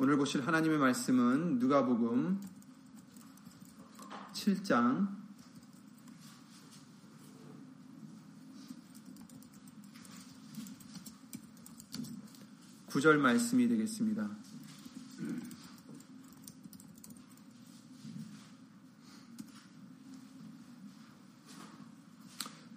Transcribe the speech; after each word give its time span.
오늘 0.00 0.16
보실 0.16 0.46
하나님의 0.46 0.78
말씀은 0.78 1.58
누가복음 1.58 2.40
7장 4.32 5.08
9절 12.86 13.16
말씀이 13.16 13.66
되겠습니다. 13.66 14.30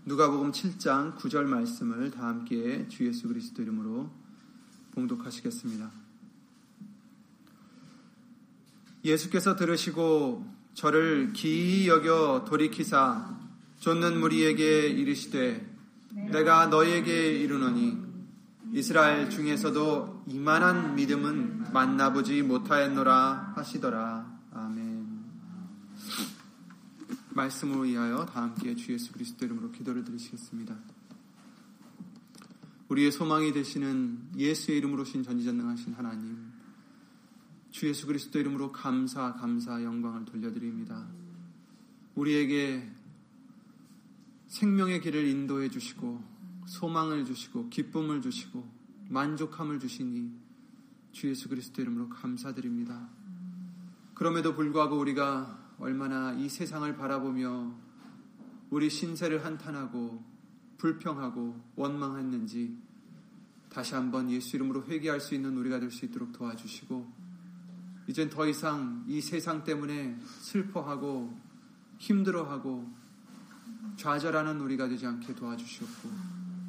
누가복음 0.05 0.51
7장 0.51 1.15
9절 1.17 1.43
말씀을 1.43 2.09
다 2.09 2.25
함께 2.25 2.88
주 2.88 3.05
예수 3.05 3.27
그리스도 3.27 3.61
이름으로 3.61 4.09
봉독하시겠습니다. 4.93 6.00
예수께서 9.04 9.55
들으시고 9.55 10.46
저를 10.73 11.33
기이 11.33 11.87
여겨 11.87 12.46
돌이키사 12.47 13.39
쫓는 13.79 14.19
무리에게 14.19 14.87
이르시되 14.87 15.69
내가 16.32 16.68
너에게 16.68 17.39
이르노니 17.39 17.97
이스라엘 18.74 19.29
중에서도 19.29 20.24
이만한 20.27 20.96
믿음은 20.96 21.74
만나보지 21.74 22.41
못하였노라 22.43 23.54
하시더라. 23.55 24.39
아멘. 24.54 25.07
말씀을 27.29 27.88
위하여 27.88 28.25
다 28.25 28.43
함께 28.43 28.75
주 28.75 28.93
예수 28.93 29.11
그리스도 29.11 29.46
이름으로 29.46 29.71
기도를 29.71 30.04
드리시겠습니다. 30.04 30.77
우리의 32.88 33.11
소망이 33.11 33.52
되시는 33.53 34.31
예수의 34.38 34.77
이름으로 34.77 35.05
신 35.05 35.23
전지전능하신 35.23 35.94
하나님, 35.94 36.50
주 37.72 37.88
예수 37.88 38.05
그리스도 38.05 38.38
이름으로 38.39 38.72
감사, 38.72 39.33
감사, 39.33 39.81
영광을 39.83 40.25
돌려드립니다. 40.25 41.08
우리에게 42.16 42.88
생명의 44.47 45.02
길을 45.02 45.25
인도해 45.25 45.69
주시고 45.69 46.22
소망을 46.67 47.25
주시고 47.25 47.69
기쁨을 47.69 48.22
주시고 48.22 48.69
만족함을 49.09 49.80
주시니 49.80 50.31
주 51.13 51.30
예수 51.30 51.50
그리스도 51.50 51.81
이름으로 51.81 52.09
감사드립니다. 52.09 53.09
그럼에도 54.13 54.53
불구하고 54.53 54.97
우리가 54.97 55.75
얼마나 55.80 56.33
이 56.33 56.50
세상을 56.50 56.95
바라보며 56.95 57.73
우리 58.69 58.89
신세를 58.89 59.45
한탄하고 59.45 60.23
불평하고 60.78 61.59
원망했는지 61.75 62.78
다시 63.69 63.95
한번 63.95 64.30
예수 64.30 64.56
이름으로 64.58 64.83
회개할 64.85 65.22
수 65.22 65.33
있는 65.33 65.56
우리가 65.58 65.80
될 65.80 65.89
수 65.91 66.06
있도록 66.06 66.33
도와주시고 66.33 67.20
이젠 68.07 68.30
더 68.30 68.47
이상 68.47 69.03
이 69.07 69.21
세상 69.21 69.63
때문에 69.63 70.17
슬퍼하고 70.39 71.38
힘들어하고 71.97 72.89
좌절하는 73.97 74.59
우리가 74.61 74.88
되지 74.88 75.05
않게 75.05 75.35
도와주시옵고 75.35 76.09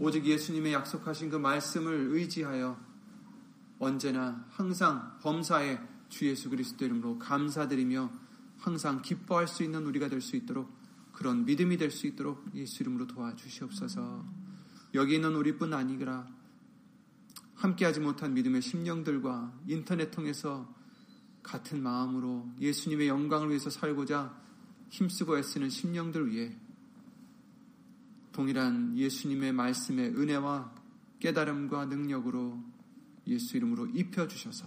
오직 0.00 0.25
예수님의 0.27 0.72
약속하신 0.72 1.30
그 1.30 1.36
말씀을 1.36 2.08
의지하여 2.10 2.78
언제나 3.78 4.44
항상 4.50 5.19
범사에 5.20 5.80
주 6.08 6.27
예수 6.27 6.50
그리스도 6.50 6.84
이름으로 6.84 7.19
감사드리며 7.19 8.10
항상 8.58 9.03
기뻐할 9.03 9.48
수 9.48 9.62
있는 9.62 9.86
우리가 9.86 10.08
될 10.08 10.20
수 10.20 10.36
있도록 10.36 10.70
그런 11.12 11.44
믿음이 11.44 11.77
될 11.77 11.91
수 11.91 12.06
있도록 12.06 12.44
예수 12.55 12.83
이름으로 12.83 13.06
도와주시옵소서. 13.06 14.25
여기 14.94 15.14
있는 15.14 15.34
우리뿐 15.34 15.72
아니라 15.72 16.27
함께하지 17.55 18.00
못한 18.00 18.34
믿음의 18.34 18.60
심령들과 18.62 19.53
인터넷 19.69 20.10
통해서 20.10 20.69
같은 21.42 21.82
마음으로 21.82 22.48
예수님의 22.60 23.08
영광을 23.08 23.48
위해서 23.48 23.70
살고자 23.70 24.41
힘쓰고 24.91 25.38
애쓰는 25.38 25.70
심령들 25.70 26.30
위해 26.30 26.56
동일한 28.32 28.97
예수님의 28.97 29.52
말씀의 29.52 30.10
은혜와 30.10 30.75
깨달음과 31.20 31.86
능력으로 31.86 32.62
예수 33.26 33.56
이름으로 33.56 33.86
입혀주셔서 33.86 34.66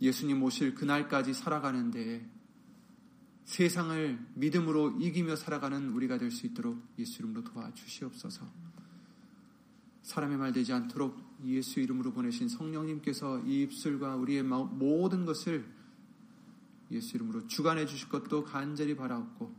예수님 0.00 0.42
오실 0.42 0.74
그날까지 0.74 1.34
살아가는데 1.34 2.28
세상을 3.44 4.18
믿음으로 4.34 4.98
이기며 5.00 5.36
살아가는 5.36 5.90
우리가 5.90 6.18
될 6.18 6.30
수 6.30 6.46
있도록 6.46 6.80
예수 6.98 7.20
이름으로 7.20 7.44
도와주시옵소서. 7.44 8.71
사람의 10.02 10.36
말 10.36 10.52
되지 10.52 10.72
않도록 10.72 11.16
예수 11.44 11.80
이름으로 11.80 12.12
보내신 12.12 12.48
성령님께서 12.48 13.40
이 13.46 13.62
입술과 13.62 14.16
우리의 14.16 14.42
모든 14.42 15.24
것을 15.24 15.64
예수 16.90 17.16
이름으로 17.16 17.46
주관해 17.46 17.86
주실 17.86 18.08
것도 18.08 18.44
간절히 18.44 18.94
바라옵고 18.94 19.54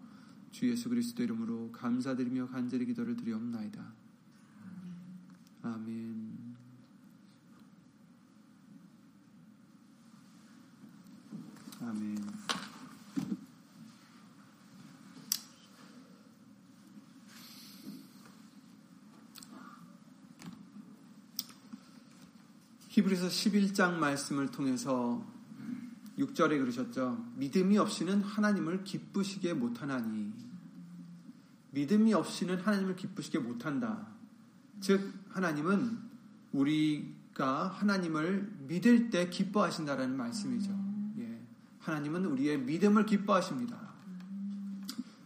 주 0.51 0.69
예수 0.69 0.87
그리스도 0.89 1.23
이름으로 1.23 1.71
감사드리며 1.71 2.49
간절히 2.49 2.85
기도를 2.85 3.15
드리옵나이다. 3.15 3.93
아멘. 5.63 6.55
아멘. 11.81 12.32
히브리서 22.93 23.25
11장 23.25 23.95
말씀을 23.95 24.51
통해서 24.51 25.25
6절에 26.19 26.59
그러셨죠. 26.59 27.25
믿음이 27.37 27.75
없이는 27.79 28.21
하나님을 28.21 28.83
기쁘시게 28.83 29.55
못하나니. 29.55 30.31
믿음이 31.71 32.13
없이는 32.13 32.59
하나님을 32.59 32.95
기쁘시게 32.95 33.39
못한다. 33.39 34.09
즉, 34.79 35.11
하나님은 35.29 35.97
우리가 36.51 37.69
하나님을 37.69 38.57
믿을 38.67 39.09
때 39.09 39.27
기뻐하신다라는 39.27 40.15
말씀이죠. 40.15 40.71
예. 41.17 41.41
하나님은 41.79 42.25
우리의 42.25 42.59
믿음을 42.59 43.07
기뻐하십니다. 43.07 43.91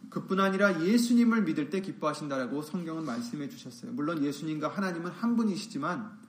그뿐 0.10 0.40
아니라 0.40 0.86
예수님을 0.86 1.44
믿을 1.44 1.70
때 1.70 1.82
기뻐하신다라고 1.82 2.62
성경은 2.62 3.04
말씀해 3.04 3.50
주셨어요. 3.50 3.92
물론 3.92 4.24
예수님과 4.24 4.70
하나님은 4.70 5.12
한 5.12 5.36
분이시지만 5.36 6.27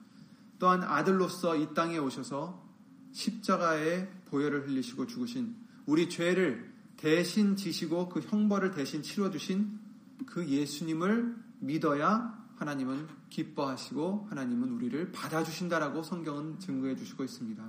또한 0.59 0.83
아들로서 0.83 1.55
이 1.55 1.73
땅에 1.73 1.97
오셔서 1.97 2.67
십자가에 3.11 4.07
보혈을 4.25 4.67
흘리시고 4.67 5.07
죽으신 5.07 5.55
우리 5.85 6.09
죄를 6.09 6.71
대신 6.97 7.55
지시고 7.55 8.09
그 8.09 8.19
형벌을 8.19 8.71
대신 8.71 9.01
치러 9.01 9.31
주신 9.31 9.79
그 10.25 10.45
예수님을 10.45 11.35
믿어야 11.59 12.37
하나님은 12.57 13.07
기뻐하시고 13.29 14.27
하나님은 14.29 14.69
우리를 14.71 15.13
받아주신다라고 15.13 16.03
성경은 16.03 16.59
증거해 16.59 16.95
주시고 16.97 17.23
있습니다. 17.23 17.63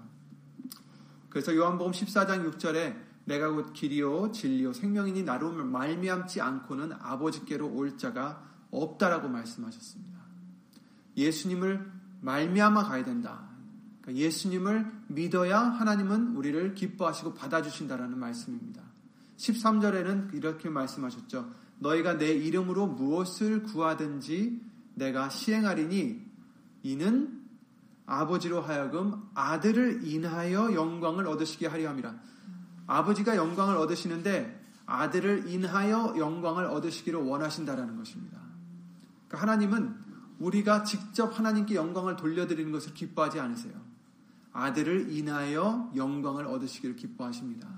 그래서 1.29 1.55
요한복음 1.55 1.93
14장 1.93 2.53
6절에 2.53 3.11
내가 3.25 3.51
곧 3.51 3.73
길이요 3.73 4.33
진리요 4.33 4.73
생명이니 4.73 5.23
나로 5.23 5.53
말미암지 5.53 6.41
않고는 6.41 6.93
아버지께로 6.93 7.73
올 7.73 7.97
자가 7.97 8.45
없다라고 8.73 9.29
말씀하셨습니다. 9.29 10.19
예수님을 11.17 12.00
말미암아 12.21 12.85
가야 12.85 13.05
된다. 13.05 13.49
그러니까 14.03 14.25
예수님을 14.25 14.91
믿어야 15.09 15.61
하나님은 15.61 16.37
우리를 16.37 16.75
기뻐하시고 16.75 17.35
받아주신다라는 17.35 18.19
말씀입니다. 18.19 18.83
13절에는 19.37 20.35
이렇게 20.35 20.69
말씀하셨죠. 20.69 21.51
너희가 21.79 22.19
내 22.19 22.31
이름으로 22.33 22.87
무엇을 22.87 23.63
구하든지 23.63 24.61
내가 24.95 25.29
시행하리니 25.31 26.31
이는 26.83 27.41
아버지로 28.07 28.61
하여금 28.61 29.23
아들을 29.35 30.07
인하여 30.07 30.75
영광을 30.75 31.27
얻으시게 31.27 31.67
하려 31.67 31.91
함이라. 31.91 32.15
아버지가 32.87 33.37
영광을 33.37 33.77
얻으시는데 33.77 34.61
아들을 34.85 35.49
인하여 35.49 36.15
영광을 36.19 36.65
얻으시기를 36.65 37.21
원하신다라는 37.21 37.97
것입니다. 37.97 38.41
그러니까 39.29 39.41
하나님은 39.41 40.10
우리가 40.41 40.85
직접 40.85 41.39
하나님께 41.39 41.75
영광을 41.75 42.17
돌려드리는 42.17 42.73
것을 42.73 42.95
기뻐하지 42.95 43.39
않으세요. 43.39 43.75
아들을 44.53 45.13
인하여 45.13 45.93
영광을 45.95 46.47
얻으시기를 46.47 46.97
기뻐하십니다. 46.97 47.69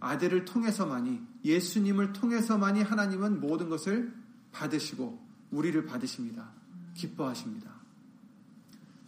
아들을 0.00 0.44
통해서만이 0.44 1.20
예수님을 1.44 2.12
통해서만이 2.12 2.82
하나님은 2.82 3.40
모든 3.40 3.68
것을 3.68 4.12
받으시고 4.52 5.24
우리를 5.50 5.86
받으십니다. 5.86 6.50
기뻐하십니다. 6.94 7.70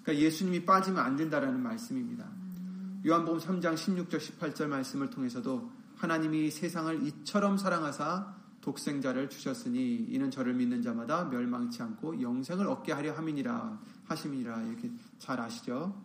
그러니까 0.03 0.25
예수님이 0.25 0.65
빠지면 0.65 1.03
안 1.05 1.17
된다라는 1.17 1.61
말씀입니다. 1.62 2.26
요한복음 3.06 3.41
3장 3.41 3.75
16절 3.75 4.19
18절 4.19 4.67
말씀을 4.67 5.11
통해서도 5.11 5.70
하나님이 5.97 6.50
세상을 6.50 7.06
이처럼 7.06 7.59
사랑하사 7.59 8.38
독생자를 8.60 9.31
주셨으니 9.31 10.06
이는 10.08 10.31
저를 10.31 10.55
믿는 10.55 10.82
자마다 10.82 11.25
멸망치 11.25 11.82
않고 11.82 12.20
영생을 12.20 12.66
얻게 12.66 12.93
하려 12.93 13.12
함이니라 13.12 13.81
하심이라 14.05 14.62
이렇게 14.62 14.90
잘 15.19 15.40
아시죠? 15.40 16.00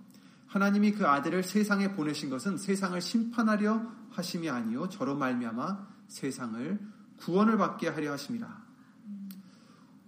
하나님이 0.47 0.91
그 0.91 1.07
아들을 1.07 1.43
세상에 1.43 1.93
보내신 1.93 2.29
것은 2.29 2.57
세상을 2.57 2.99
심판하려 3.01 3.81
하심이 4.11 4.49
아니요 4.49 4.87
저로 4.89 5.15
말미암아 5.15 5.87
세상을 6.07 6.79
구원을 7.17 7.57
받게 7.57 7.87
하려 7.89 8.11
하심이라. 8.11 8.63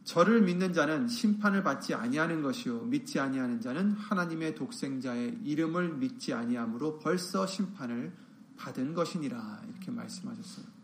저를 0.03 0.43
믿는 0.43 0.73
자는 0.73 1.07
심판을 1.07 1.63
받지 1.63 1.95
아니하는 1.95 2.43
것이요 2.43 2.81
믿지 2.83 3.19
아니하는 3.19 3.59
자는 3.59 3.93
하나님의 3.93 4.53
독생자의 4.53 5.39
이름을 5.43 5.95
믿지 5.95 6.31
아니함으로 6.31 6.99
벌써 6.99 7.47
심판을 7.47 8.13
받은 8.55 8.93
것이니라 8.93 9.63
이렇게 9.67 9.89
말씀하셨어요. 9.89 10.74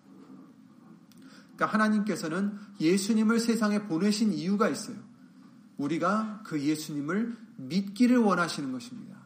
그러니까 1.61 1.67
하나님께서는 1.67 2.57
예수님을 2.79 3.39
세상에 3.39 3.83
보내신 3.83 4.33
이유가 4.33 4.67
있어요. 4.67 4.97
우리가 5.77 6.41
그 6.43 6.59
예수님을 6.59 7.37
믿기를 7.57 8.17
원하시는 8.17 8.71
것입니다. 8.71 9.17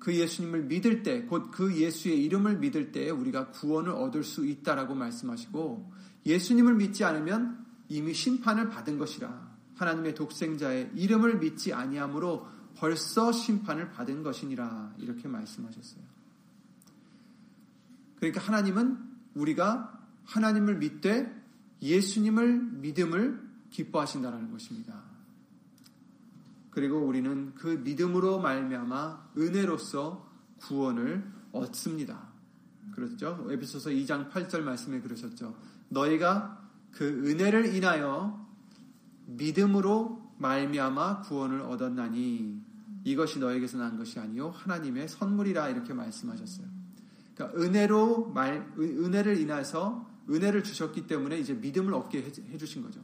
그 0.00 0.12
예수님을 0.12 0.64
믿을 0.64 1.04
때, 1.04 1.22
곧 1.26 1.52
그 1.52 1.76
예수의 1.76 2.24
이름을 2.24 2.58
믿을 2.58 2.90
때 2.90 3.10
우리가 3.10 3.50
구원을 3.50 3.92
얻을 3.92 4.24
수 4.24 4.44
있다라고 4.44 4.96
말씀하시고 4.96 5.92
예수님을 6.26 6.74
믿지 6.74 7.04
않으면 7.04 7.64
이미 7.88 8.12
심판을 8.14 8.68
받은 8.68 8.98
것이라. 8.98 9.56
하나님의 9.76 10.16
독생자의 10.16 10.90
이름을 10.96 11.38
믿지 11.38 11.72
아니함으로 11.72 12.48
벌써 12.76 13.30
심판을 13.30 13.90
받은 13.92 14.24
것이니라. 14.24 14.94
이렇게 14.98 15.28
말씀하셨어요. 15.28 16.02
그러니까 18.16 18.40
하나님은 18.40 18.98
우리가 19.34 20.02
하나님을 20.24 20.78
믿되 20.78 21.35
예수님을 21.86 22.60
믿음을 22.80 23.40
기뻐하신다는 23.70 24.50
것입니다. 24.50 25.02
그리고 26.70 26.98
우리는 26.98 27.54
그 27.54 27.68
믿음으로 27.68 28.40
말미암아 28.40 29.30
은혜로서 29.38 30.30
구원을 30.60 31.24
얻습니다. 31.52 32.28
그렇죠? 32.92 33.46
에베소서 33.50 33.90
2장 33.90 34.30
8절 34.30 34.60
말씀에 34.60 35.00
그러셨죠. 35.00 35.56
너희가 35.88 36.70
그 36.92 37.04
은혜를 37.26 37.74
인하여 37.74 38.46
믿음으로 39.26 40.34
말미암아 40.38 41.22
구원을 41.22 41.60
얻었나니 41.62 42.62
이것이 43.04 43.38
너에게서 43.38 43.78
난 43.78 43.96
것이 43.96 44.18
아니요 44.18 44.50
하나님의 44.50 45.08
선물이라 45.08 45.68
이렇게 45.68 45.94
말씀하셨어요. 45.94 46.66
그러니까 47.34 47.60
은혜로 47.60 48.32
말 48.32 48.72
은혜를 48.78 49.38
인해서 49.38 50.10
은혜를 50.28 50.62
주셨기 50.64 51.06
때문에 51.06 51.38
이제 51.38 51.54
믿음을 51.54 51.94
얻게 51.94 52.22
해 52.22 52.58
주신 52.58 52.82
거죠. 52.82 53.00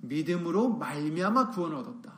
믿음으로 0.00 0.76
말미암아 0.76 1.50
구원을 1.50 1.76
얻었다. 1.76 2.12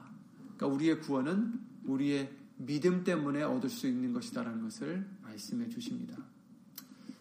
그러니까 0.57 0.67
우리의 0.67 1.01
구원은 1.01 1.61
우리의 1.85 2.31
믿음 2.57 3.05
때문에 3.05 3.43
얻을 3.43 3.71
수 3.71 3.87
있는 3.87 4.13
것이다라는 4.13 4.63
것을 4.63 5.07
말씀해 5.23 5.69
주십니다. 5.69 6.17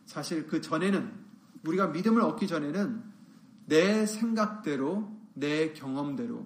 사실 0.05 0.47
그 0.47 0.59
전에는 0.59 1.11
우리가 1.65 1.87
믿음을 1.87 2.21
얻기 2.21 2.47
전에는 2.47 3.03
내 3.67 4.05
생각대로, 4.05 5.15
내 5.33 5.73
경험대로, 5.73 6.45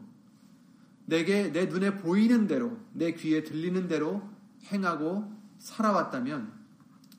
내게 1.06 1.52
내 1.52 1.66
눈에 1.66 1.98
보이는 1.98 2.48
대로, 2.48 2.78
내 2.94 3.14
귀에 3.14 3.44
들리는 3.44 3.88
대로 3.88 4.22
행하고 4.66 5.32
살아왔다면 5.60 6.52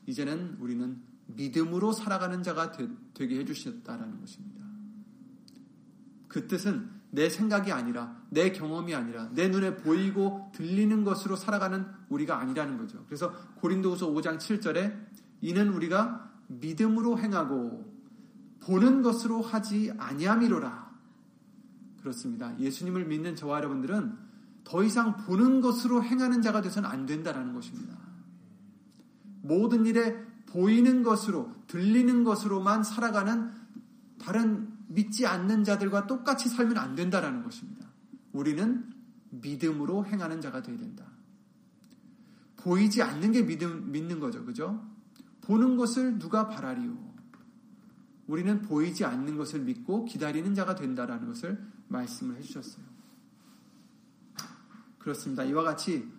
이제는 0.05 0.57
우리는 0.59 1.01
믿음으로 1.27 1.91
살아가는 1.91 2.43
자가 2.43 2.71
되, 2.71 2.87
게 3.27 3.39
해주셨다라는 3.39 4.19
것입니다. 4.19 4.65
그 6.27 6.47
뜻은 6.47 6.89
내 7.11 7.29
생각이 7.29 7.71
아니라, 7.71 8.21
내 8.29 8.51
경험이 8.51 8.93
아니라, 8.93 9.29
내 9.33 9.47
눈에 9.47 9.77
보이고 9.77 10.51
들리는 10.53 11.03
것으로 11.03 11.35
살아가는 11.35 11.85
우리가 12.09 12.39
아니라는 12.39 12.77
거죠. 12.77 13.03
그래서 13.05 13.31
고린도후서 13.55 14.09
5장 14.09 14.37
7절에 14.37 14.93
이는 15.41 15.69
우리가 15.69 16.31
믿음으로 16.47 17.17
행하고 17.17 17.93
보는 18.61 19.01
것으로 19.01 19.41
하지 19.41 19.93
아니함이로라. 19.97 20.85
그렇습니다. 22.01 22.57
예수님을 22.59 23.05
믿는 23.05 23.35
저와 23.35 23.57
여러분들은 23.57 24.17
더 24.63 24.83
이상 24.83 25.17
보는 25.17 25.61
것으로 25.61 26.03
행하는 26.03 26.41
자가 26.41 26.61
돼서는 26.61 26.89
안 26.89 27.05
된다라는 27.05 27.53
것입니다. 27.53 27.95
모든 29.41 29.85
일에 29.85 30.24
보이는 30.55 31.03
것으로, 31.03 31.53
들리는 31.67 32.23
것으로만 32.23 32.85
살아가는 32.85 33.51
다른 34.17 34.69
믿지 34.87 35.27
않는 35.27 35.65
자들과 35.65 36.07
똑같이 36.07 36.47
살면 36.47 36.77
안 36.77 36.95
된다라는 36.95 37.43
것입니다. 37.43 37.85
우리는 38.31 38.89
믿음으로 39.31 40.05
행하는 40.05 40.39
자가 40.39 40.61
되어야 40.61 40.77
된다. 40.79 41.05
보이지 42.55 43.03
않는 43.03 43.33
게 43.33 43.45
믿음, 43.45 43.91
믿는 43.91 44.21
거죠. 44.21 44.45
그죠? 44.45 44.81
보는 45.41 45.75
것을 45.75 46.19
누가 46.19 46.47
바라리요? 46.47 46.97
우리는 48.27 48.61
보이지 48.61 49.03
않는 49.03 49.35
것을 49.35 49.59
믿고 49.59 50.05
기다리는 50.05 50.55
자가 50.55 50.75
된다라는 50.75 51.27
것을 51.27 51.61
말씀을 51.89 52.37
해주셨어요. 52.37 52.85
그렇습니다. 54.99 55.43
이와 55.43 55.63
같이 55.63 56.09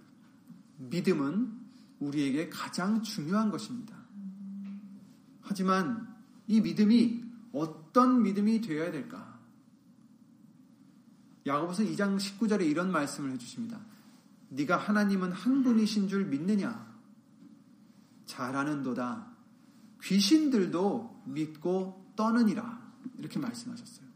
믿음은 0.77 1.53
우리에게 2.01 2.51
가장 2.51 3.03
중요한 3.03 3.51
것입니다. 3.51 4.06
하지만 5.47 6.13
이 6.49 6.61
믿음이 6.61 7.25
어떤 7.53 8.23
믿음이 8.23 8.61
되어야 8.61 8.91
될까? 8.91 9.39
야고보서 11.47 11.85
2장 11.85 12.19
19절에 12.19 12.69
이런 12.69 12.91
말씀을 12.91 13.31
해주십니다. 13.33 13.81
네가 14.49 14.77
하나님은 14.77 15.33
한 15.33 15.63
분이신 15.63 16.09
줄 16.09 16.27
믿느냐? 16.27 16.87
잘하는도다. 18.27 19.29
귀신들도 20.03 21.23
믿고 21.27 22.13
떠느니라. 22.17 22.85
이렇게 23.19 23.39
말씀하셨어요. 23.39 24.07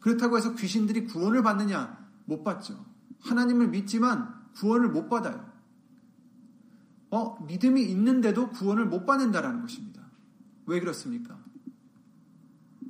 그렇다고 0.00 0.36
해서 0.36 0.54
귀신들이 0.56 1.06
구원을 1.06 1.42
받느냐? 1.42 2.04
못 2.24 2.42
받죠. 2.42 2.84
하나님을 3.20 3.68
믿지만 3.68 4.34
구원을 4.56 4.88
못 4.88 5.08
받아요. 5.08 5.52
어, 7.10 7.40
믿음이 7.44 7.82
있는데도 7.82 8.50
구원을 8.50 8.86
못 8.86 9.06
받는다라는 9.06 9.60
것입니다. 9.60 9.93
왜 10.66 10.80
그렇습니까? 10.80 11.42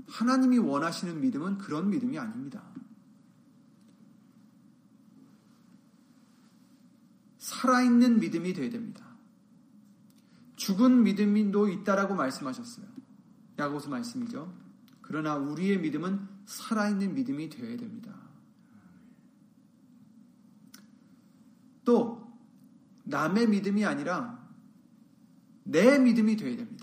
하나님이 0.07 0.59
원하시는 0.59 1.21
믿음은 1.21 1.59
그런 1.59 1.91
믿음이 1.91 2.19
아닙니다. 2.19 2.63
살아있는 7.39 8.21
믿음이 8.21 8.53
되어야 8.53 8.71
됩니다. 8.71 9.05
죽은 10.57 11.03
믿음도 11.03 11.69
있다라고 11.69 12.15
말씀하셨어요. 12.15 12.87
야고서 13.59 13.91
말씀이죠. 13.91 14.53
그러나 15.03 15.37
우리의 15.37 15.81
믿음은 15.81 16.27
살아있는 16.47 17.15
믿음이 17.15 17.51
되어야 17.51 17.77
됩니다. 17.77 18.15
또 21.85 22.33
남의 23.05 23.49
믿음이 23.49 23.85
아니라 23.85 24.43
내 25.65 25.99
믿음이 25.99 26.37
되어야 26.37 26.57
됩니다. 26.57 26.74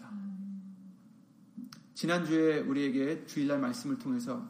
지난주에 2.01 2.61
우리에게 2.61 3.27
주일날 3.27 3.59
말씀을 3.59 3.99
통해서 3.99 4.43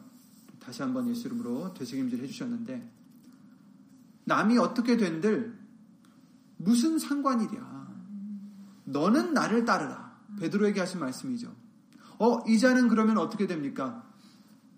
다시 0.58 0.80
한번 0.80 1.06
예수 1.10 1.26
이름으로 1.26 1.74
되새김질 1.74 2.22
해주셨는데 2.22 2.90
남이 4.24 4.56
어떻게 4.56 4.96
된들 4.96 5.54
무슨 6.56 6.98
상관이랴. 6.98 7.92
너는 8.84 9.34
나를 9.34 9.66
따르라. 9.66 10.18
베드로에게 10.40 10.80
하신 10.80 11.00
말씀이죠. 11.00 11.54
어, 12.18 12.38
이자는 12.48 12.88
그러면 12.88 13.18
어떻게 13.18 13.46
됩니까? 13.46 14.10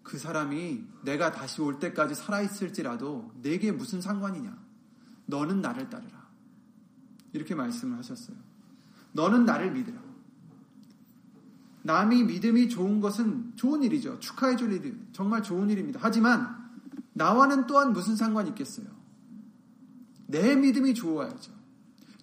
그 0.03 0.19
사람이 0.19 0.85
내가 1.05 1.31
다시 1.31 1.63
올 1.63 1.79
때까지 1.79 2.17
살아있을지라도 2.17 3.35
내게 3.41 3.71
무슨 3.71 4.01
상관이냐? 4.01 4.53
너는 5.27 5.63
나를 5.63 5.91
따르라. 5.91 6.29
이렇게 7.35 7.55
말씀을 7.55 7.99
하셨어요. 7.99 8.37
너는 9.13 9.45
나를 9.45 9.71
믿으라. 9.71 10.04
남이 11.85 12.25
믿음이 12.25 12.71
좋은 12.71 13.01
것은 13.01 13.53
좋은 13.57 13.83
일이죠. 13.83 14.19
축하해 14.19 14.57
줄 14.57 14.73
일이 14.73 14.97
정말 15.13 15.43
좋은 15.43 15.69
일입니다. 15.69 16.01
하지만 16.03 16.65
나와는 17.13 17.67
또한 17.67 17.93
무슨 17.93 18.17
상관이 18.17 18.49
있겠어요? 18.51 18.87
내 20.27 20.57
믿음이 20.57 20.95
좋아야죠. 20.95 21.53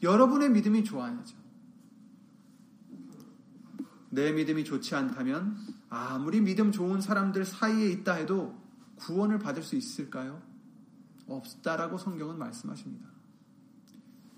여러분의 0.02 0.50
믿음이 0.50 0.84
좋아야죠. 0.84 1.38
내 4.10 4.32
믿음이 4.32 4.66
좋지 4.66 4.96
않다면 4.96 5.56
아무리 5.90 6.42
믿음 6.42 6.72
좋은 6.72 7.00
사람들 7.00 7.46
사이에 7.46 7.88
있다 7.90 8.14
해도 8.14 8.60
구원을 8.96 9.38
받을 9.38 9.62
수 9.62 9.76
있을까요? 9.76 10.42
없다라고 11.28 12.00
성경은 12.00 12.40
말씀하십니다. 12.40 13.08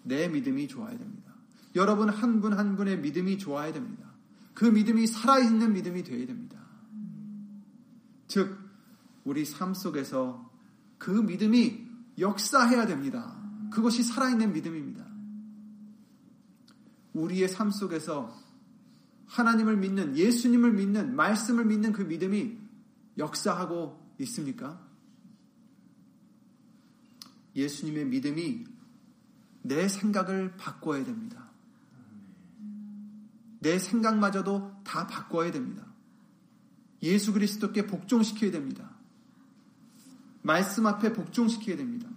내 0.03 0.27
믿음이 0.27 0.67
좋아야 0.67 0.97
됩니다. 0.97 1.33
여러분 1.75 2.09
한 2.09 2.41
분한 2.41 2.59
한 2.59 2.75
분의 2.75 2.99
믿음이 2.99 3.37
좋아야 3.37 3.71
됩니다. 3.71 4.12
그 4.53 4.65
믿음이 4.65 5.07
살아있는 5.07 5.73
믿음이 5.73 6.03
되어야 6.03 6.25
됩니다. 6.25 6.57
즉, 8.27 8.57
우리 9.23 9.45
삶 9.45 9.73
속에서 9.73 10.51
그 10.97 11.11
믿음이 11.11 11.87
역사해야 12.19 12.85
됩니다. 12.85 13.39
그것이 13.71 14.03
살아있는 14.03 14.53
믿음입니다. 14.53 15.05
우리의 17.13 17.47
삶 17.47 17.71
속에서 17.71 18.35
하나님을 19.25 19.77
믿는, 19.77 20.17
예수님을 20.17 20.73
믿는, 20.73 21.15
말씀을 21.15 21.65
믿는 21.65 21.91
그 21.91 22.01
믿음이 22.03 22.57
역사하고 23.17 24.13
있습니까? 24.19 24.81
예수님의 27.55 28.05
믿음이 28.05 28.65
내 29.61 29.87
생각을 29.87 30.55
바꿔야 30.57 31.03
됩니다. 31.03 31.42
내 33.63 33.79
생각마저도 33.79 34.81
다 34.83 35.07
바꿔야 35.07 35.51
됩니다. 35.51 35.87
예수 37.01 37.33
그리스도께 37.33 37.87
복종시켜야 37.87 38.51
됩니다. 38.51 38.91
말씀 40.41 40.85
앞에 40.85 41.13
복종시켜야 41.13 41.77
됩니다. 41.77 42.09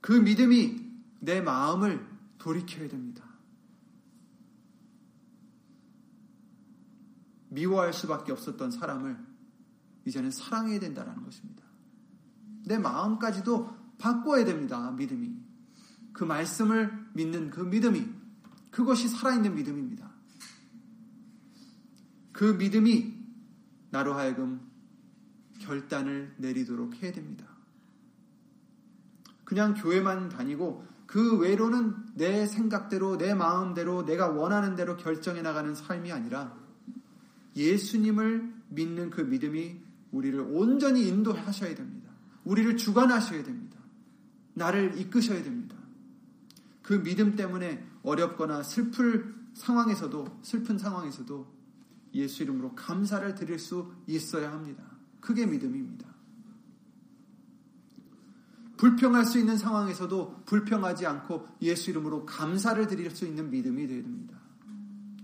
그 0.00 0.12
믿음이 0.12 0.86
내 1.20 1.40
마음을 1.40 2.06
돌이켜야 2.36 2.88
됩니다. 2.88 3.24
미워할 7.48 7.94
수밖에 7.94 8.30
없었던 8.30 8.70
사람을 8.70 9.18
이제는 10.04 10.30
사랑해야 10.30 10.78
된다는 10.78 11.22
것입니다. 11.24 11.64
내 12.66 12.78
마음까지도 12.78 13.76
바꿔야 13.98 14.44
됩니다. 14.44 14.90
믿음이. 14.90 15.34
그 16.12 16.24
말씀을 16.24 17.08
믿는 17.14 17.50
그 17.50 17.60
믿음이 17.60 18.06
그것이 18.70 19.08
살아있는 19.08 19.54
믿음입니다. 19.54 20.07
그 22.38 22.44
믿음이 22.44 23.12
나로 23.90 24.14
하여금 24.14 24.60
결단을 25.58 26.32
내리도록 26.36 27.02
해야 27.02 27.10
됩니다. 27.10 27.44
그냥 29.42 29.74
교회만 29.74 30.28
다니고 30.28 30.86
그 31.04 31.36
외로는 31.38 31.96
내 32.14 32.46
생각대로, 32.46 33.18
내 33.18 33.34
마음대로, 33.34 34.04
내가 34.04 34.28
원하는 34.28 34.76
대로 34.76 34.96
결정해 34.96 35.42
나가는 35.42 35.74
삶이 35.74 36.12
아니라 36.12 36.56
예수님을 37.56 38.54
믿는 38.68 39.10
그 39.10 39.22
믿음이 39.22 39.80
우리를 40.12 40.38
온전히 40.38 41.08
인도하셔야 41.08 41.74
됩니다. 41.74 42.12
우리를 42.44 42.76
주관하셔야 42.76 43.42
됩니다. 43.42 43.80
나를 44.54 44.96
이끄셔야 44.96 45.42
됩니다. 45.42 45.74
그 46.82 47.02
믿음 47.02 47.34
때문에 47.34 47.84
어렵거나 48.04 48.62
슬플 48.62 49.34
상황에서도, 49.54 50.38
슬픈 50.42 50.78
상황에서도 50.78 51.57
예수 52.14 52.42
이름으로 52.42 52.74
감사를 52.74 53.34
드릴 53.34 53.58
수 53.58 53.92
있어야 54.06 54.52
합니다. 54.52 54.82
그게 55.20 55.46
믿음입니다. 55.46 56.06
불평할 58.76 59.24
수 59.24 59.38
있는 59.38 59.58
상황에서도 59.58 60.42
불평하지 60.46 61.06
않고 61.06 61.46
예수 61.62 61.90
이름으로 61.90 62.24
감사를 62.24 62.86
드릴 62.86 63.10
수 63.10 63.26
있는 63.26 63.50
믿음이 63.50 63.86
되어야 63.86 64.02
됩니다. 64.02 64.38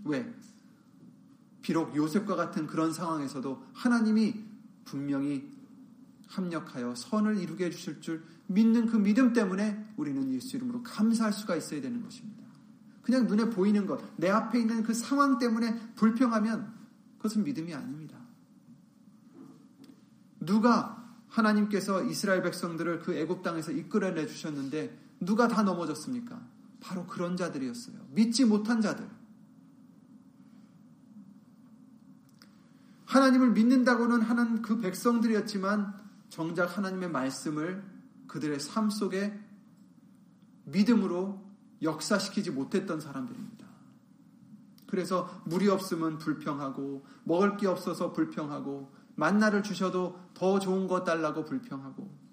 왜? 0.05 0.35
비록 1.62 1.97
요셉과 1.97 2.37
같은 2.37 2.67
그런 2.67 2.93
상황에서도 2.93 3.64
하나님이 3.73 4.45
분명히 4.85 5.50
합력하여 6.26 6.95
선을 6.97 7.38
이루게 7.38 7.67
해주실 7.67 8.00
줄 8.00 8.25
믿는 8.49 8.87
그 8.87 8.97
믿음 8.97 9.33
때문에 9.33 9.93
우리는 9.97 10.33
예수 10.33 10.57
이름으로 10.57 10.83
감사할 10.83 11.33
수가 11.33 11.57
있어야 11.57 11.81
되는 11.81 12.03
것입니다. 12.03 12.45
그냥 13.03 13.26
눈에 13.26 13.50
보이는 13.50 13.87
것, 13.87 14.03
내 14.17 14.31
앞에 14.31 14.61
있는 14.61 14.83
그 14.83 14.95
상황 14.95 15.38
때문에 15.38 15.79
불평하면 15.95 16.74
그것은 17.25 17.43
믿음이 17.45 17.73
아닙니다. 17.73 18.19
누가 20.40 21.02
하나님께서 21.28 22.04
이스라엘 22.04 22.43
백성들을 22.43 23.00
그 23.00 23.14
애굽 23.14 23.43
땅에서 23.43 23.73
이끌어내 23.73 24.26
주셨는데 24.26 24.95
누가 25.21 25.49
다 25.49 25.62
넘어졌습니까? 25.62 26.47
바로 26.81 27.07
그런 27.07 27.38
자들이었어요. 27.38 27.97
믿지 28.11 28.45
못한 28.45 28.83
자들. 28.83 29.09
하나님을 33.07 33.52
믿는다고는 33.52 34.21
하는 34.21 34.61
그 34.61 34.81
백성들이었지만 34.81 35.95
정작 36.28 36.76
하나님의 36.76 37.11
말씀을 37.11 37.83
그들의 38.26 38.61
삶 38.61 38.90
속에 38.90 39.38
믿음으로 40.64 41.43
역사시키지 41.81 42.50
못했던 42.50 43.00
사람들입니다. 43.00 43.53
그래서 44.87 45.29
물이 45.45 45.69
없으면 45.69 46.19
불평하고 46.19 47.05
먹을 47.25 47.57
게 47.57 47.67
없어서 47.67 48.12
불평하고 48.12 48.93
만나를 49.17 49.62
주셔도 49.62 50.19
더 50.35 50.59
좋은 50.59 50.88
것 50.88 51.05
달라고 51.05 51.45
불평하고 51.45 52.25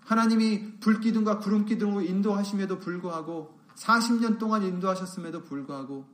하나님이 0.00 0.78
불기둥과 0.78 1.40
구름기둥으로 1.40 2.02
인도하심에도 2.02 2.78
불구하고 2.78 3.58
40년 3.74 4.38
동안 4.38 4.62
인도하셨음에도 4.62 5.42
불구하고 5.44 6.06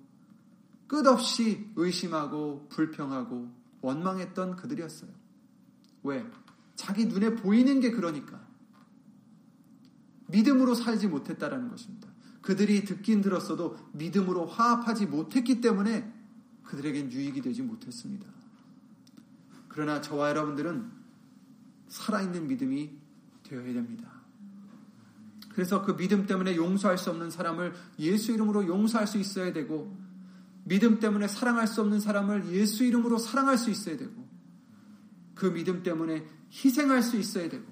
끝없이 0.87 1.71
의심하고 1.77 2.69
불평하고 2.71 3.51
원망했던 3.81 4.57
그들이었어요. 4.57 5.11
왜? 6.05 6.27
자기 6.75 7.07
눈에 7.07 7.35
보이는 7.35 7.81
게 7.81 7.91
그러니까. 7.91 8.41
믿음으로 10.29 10.75
살지 10.75 11.09
못했다라는 11.09 11.69
것입니다. 11.69 12.12
그들이 12.43 12.85
듣긴 12.85 13.23
들었어도 13.23 13.79
믿음으로 13.93 14.47
화합하지 14.47 15.07
못했기 15.07 15.61
때문에 15.61 16.13
그들에겐 16.65 17.13
유익이 17.13 17.41
되지 17.41 17.63
못했습니다. 17.63 18.27
그러나 19.69 20.01
저와 20.01 20.31
여러분들은 20.31 20.91
살아있는 21.89 22.49
믿음이 22.49 22.91
되어야 23.45 23.73
됩니다. 23.73 24.11
그래서 25.51 25.83
그 25.83 25.97
믿음 25.97 26.27
때문에 26.27 26.57
용서할 26.57 26.99
수 26.99 27.11
없는 27.11 27.31
사람을 27.31 27.75
예수 27.99 28.33
이름으로 28.33 28.67
용서할 28.67 29.07
수 29.07 29.19
있어야 29.19 29.53
되고, 29.53 29.95
믿음 30.65 30.99
때문에 30.99 31.29
사랑할 31.29 31.67
수 31.67 31.81
없는 31.83 32.01
사람을 32.01 32.53
예수 32.53 32.85
이름으로 32.85 33.19
사랑할 33.19 33.59
수 33.59 33.71
있어야 33.71 33.97
되고, 33.97 34.27
그 35.35 35.53
믿음 35.53 35.83
때문에 35.83 36.27
희생할 36.51 37.03
수 37.03 37.17
있어야 37.17 37.49
되고, 37.49 37.65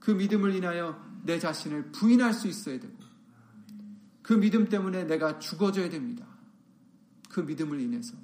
그 0.00 0.10
믿음을 0.10 0.54
인하여 0.54 1.02
내 1.24 1.38
자신을 1.38 1.92
부인할 1.92 2.32
수 2.32 2.48
있어야 2.48 2.80
되고, 2.80 2.91
그 4.22 4.34
믿음 4.34 4.68
때문에 4.68 5.04
내가 5.04 5.38
죽어져야 5.38 5.90
됩니다. 5.90 6.26
그 7.28 7.40
믿음을 7.40 7.80
인해서. 7.80 8.16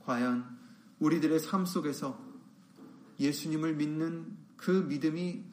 과연 0.00 0.58
우리들의 1.00 1.38
삶 1.40 1.66
속에서 1.66 2.18
예수님을 3.20 3.74
믿는 3.76 4.36
그 4.56 4.70
믿음이 4.70 5.44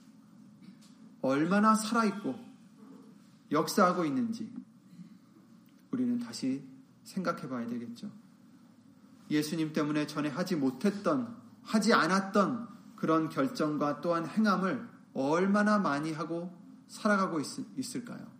얼마나 1.21 1.75
살아있고 1.75 2.35
역사하고 3.51 4.05
있는지 4.05 4.51
우리는 5.91 6.19
다시 6.19 6.63
생각해 7.03 7.47
봐야 7.47 7.67
되겠죠. 7.67 8.11
예수님 9.29 9.73
때문에 9.73 10.07
전에 10.07 10.29
하지 10.29 10.55
못했던, 10.55 11.35
하지 11.63 11.93
않았던 11.93 12.67
그런 12.95 13.29
결정과 13.29 14.01
또한 14.01 14.27
행함을 14.27 14.87
얼마나 15.13 15.79
많이 15.79 16.11
하고 16.11 16.53
살아가고 16.87 17.39
있, 17.39 17.95
을까요 17.95 18.34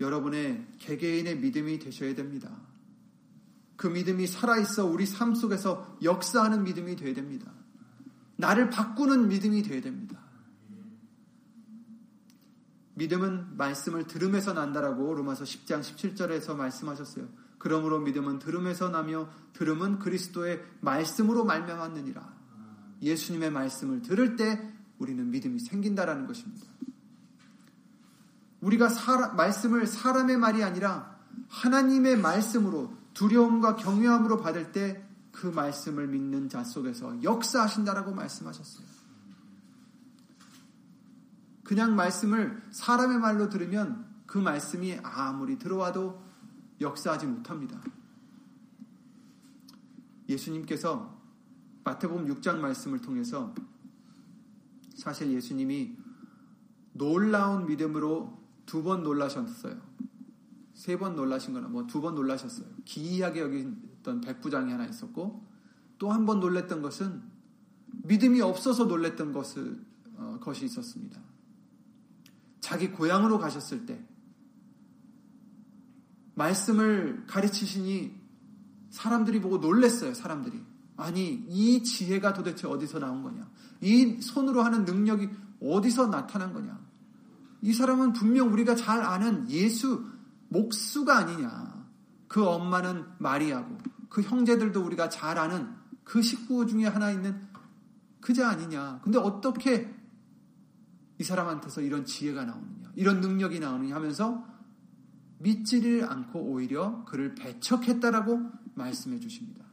여러분의 0.00 0.66
개개인의 0.78 1.38
믿음이 1.38 1.78
되셔야 1.78 2.14
됩니다. 2.14 2.50
그 3.76 3.86
믿음이 3.86 4.26
살아있어 4.26 4.86
우리 4.86 5.06
삶 5.06 5.34
속에서 5.34 5.98
역사하는 6.02 6.64
믿음이 6.64 6.96
되어야 6.96 7.14
됩니다. 7.14 7.52
나를 8.36 8.70
바꾸는 8.70 9.28
믿음이 9.28 9.62
되어야 9.62 9.80
됩니다. 9.80 10.20
믿음은 12.94 13.56
말씀을 13.58 14.06
들음에서 14.06 14.54
난다라고 14.54 15.14
로마서 15.14 15.44
10장 15.44 15.80
17절에서 15.80 16.56
말씀하셨어요. 16.56 17.28
그러므로 17.58 18.00
믿음은 18.00 18.38
들음에서 18.38 18.88
나며 18.88 19.30
들음은 19.52 19.98
그리스도의 19.98 20.62
말씀으로 20.80 21.44
말미암았느니라. 21.44 22.36
예수님의 23.02 23.50
말씀을 23.50 24.02
들을 24.02 24.36
때 24.36 24.72
우리는 24.98 25.30
믿음이 25.30 25.60
생긴다라는 25.60 26.26
것입니다. 26.26 26.66
우리가 28.66 28.88
사라, 28.88 29.28
말씀을 29.28 29.86
사람의 29.86 30.36
말이 30.36 30.62
아니라 30.62 31.16
하나님의 31.48 32.18
말씀으로 32.18 32.92
두려움과 33.14 33.76
경외함으로 33.76 34.38
받을 34.38 34.72
때 34.72 35.06
그 35.36 35.48
말씀을 35.48 36.08
믿는 36.08 36.48
자 36.48 36.64
속에서 36.64 37.22
역사하신다라고 37.22 38.14
말씀하셨어요. 38.14 38.86
그냥 41.62 41.94
말씀을 41.94 42.62
사람의 42.70 43.18
말로 43.18 43.50
들으면 43.50 44.06
그 44.24 44.38
말씀이 44.38 44.98
아무리 45.02 45.58
들어와도 45.58 46.24
역사하지 46.80 47.26
못합니다. 47.26 47.78
예수님께서 50.26 51.14
마태복음 51.84 52.26
6장 52.28 52.56
말씀을 52.56 53.00
통해서 53.00 53.54
사실 54.94 55.30
예수님이 55.32 55.98
놀라운 56.94 57.66
믿음으로 57.66 58.45
두 58.66 58.82
번 58.82 59.02
놀라셨어요. 59.02 59.80
세 60.74 60.96
번 60.98 61.16
놀라신 61.16 61.54
거나 61.54 61.68
뭐 61.68 61.86
두 61.86 62.00
번 62.00 62.14
놀라셨어요. 62.14 62.66
기이하게 62.84 63.40
여기던 63.40 64.20
백부장이 64.20 64.70
하나 64.72 64.84
있었고 64.86 65.46
또 65.98 66.10
한 66.10 66.26
번 66.26 66.40
놀랬던 66.40 66.82
것은 66.82 67.22
믿음이 68.04 68.40
없어서 68.42 68.84
놀랬던 68.84 69.32
것을, 69.32 69.80
어, 70.16 70.38
것이 70.40 70.64
있었습니다. 70.66 71.20
자기 72.60 72.90
고향으로 72.90 73.38
가셨을 73.38 73.86
때 73.86 74.04
말씀을 76.34 77.24
가르치시니 77.26 78.14
사람들이 78.90 79.40
보고 79.40 79.58
놀랬어요. 79.58 80.14
사람들이. 80.14 80.60
아니, 80.96 81.44
이 81.48 81.82
지혜가 81.82 82.32
도대체 82.34 82.66
어디서 82.66 82.98
나온 82.98 83.22
거냐? 83.22 83.48
이 83.80 84.20
손으로 84.20 84.62
하는 84.62 84.84
능력이 84.84 85.28
어디서 85.60 86.08
나타난 86.08 86.52
거냐? 86.52 86.85
이 87.62 87.72
사람은 87.72 88.12
분명 88.12 88.52
우리가 88.52 88.74
잘 88.74 89.02
아는 89.02 89.48
예수 89.50 90.04
목수가 90.48 91.16
아니냐. 91.16 91.86
그 92.28 92.44
엄마는 92.44 93.04
마리아고, 93.18 93.78
그 94.08 94.22
형제들도 94.22 94.84
우리가 94.84 95.08
잘 95.08 95.38
아는 95.38 95.68
그 96.04 96.22
식구 96.22 96.66
중에 96.66 96.86
하나 96.86 97.10
있는 97.10 97.40
그자 98.20 98.48
아니냐. 98.48 99.00
근데 99.02 99.18
어떻게 99.18 99.94
이 101.18 101.24
사람한테서 101.24 101.80
이런 101.80 102.04
지혜가 102.04 102.44
나오느냐, 102.44 102.90
이런 102.94 103.20
능력이 103.20 103.60
나오느냐 103.60 103.94
하면서 103.94 104.44
믿지를 105.38 106.10
않고 106.10 106.40
오히려 106.40 107.04
그를 107.04 107.34
배척했다라고 107.34 108.50
말씀해 108.74 109.20
주십니다. 109.20 109.64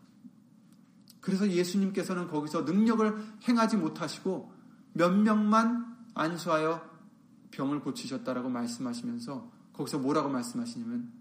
그래서 1.22 1.50
예수님께서는 1.50 2.28
거기서 2.28 2.62
능력을 2.62 3.18
행하지 3.48 3.78
못하시고 3.78 4.54
몇 4.94 5.10
명만 5.12 5.96
안수하여 6.14 6.93
병을 7.54 7.82
고치셨다라고 7.82 8.50
말씀하시면서 8.50 9.52
거기서 9.74 10.00
뭐라고 10.00 10.30
말씀하시냐면 10.30 11.12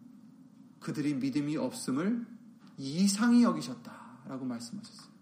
그들이 0.80 1.14
믿음이 1.14 1.56
없음을 1.56 2.26
이상히 2.78 3.42
여기셨다라고 3.42 4.44
말씀하셨어요. 4.44 5.12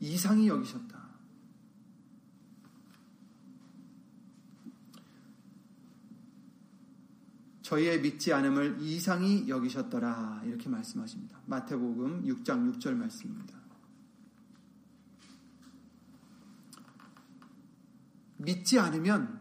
이상히 0.00 0.48
여기셨다. 0.48 1.06
저희의 7.62 8.00
믿지 8.00 8.32
않음을 8.32 8.78
이상히 8.80 9.48
여기셨더라. 9.48 10.42
이렇게 10.44 10.68
말씀하십니다. 10.68 11.40
마태복음 11.46 12.24
6장 12.24 12.78
6절 12.78 12.94
말씀입니다. 12.94 13.55
믿지 18.46 18.78
않으면 18.78 19.40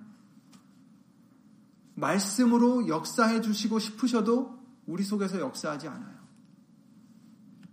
말씀으로 1.93 2.87
역사해 2.89 3.39
주시고 3.39 3.79
싶으셔도 3.79 4.59
우리 4.85 5.03
속에서 5.03 5.39
역사하지 5.39 5.87
않아요. 5.87 6.15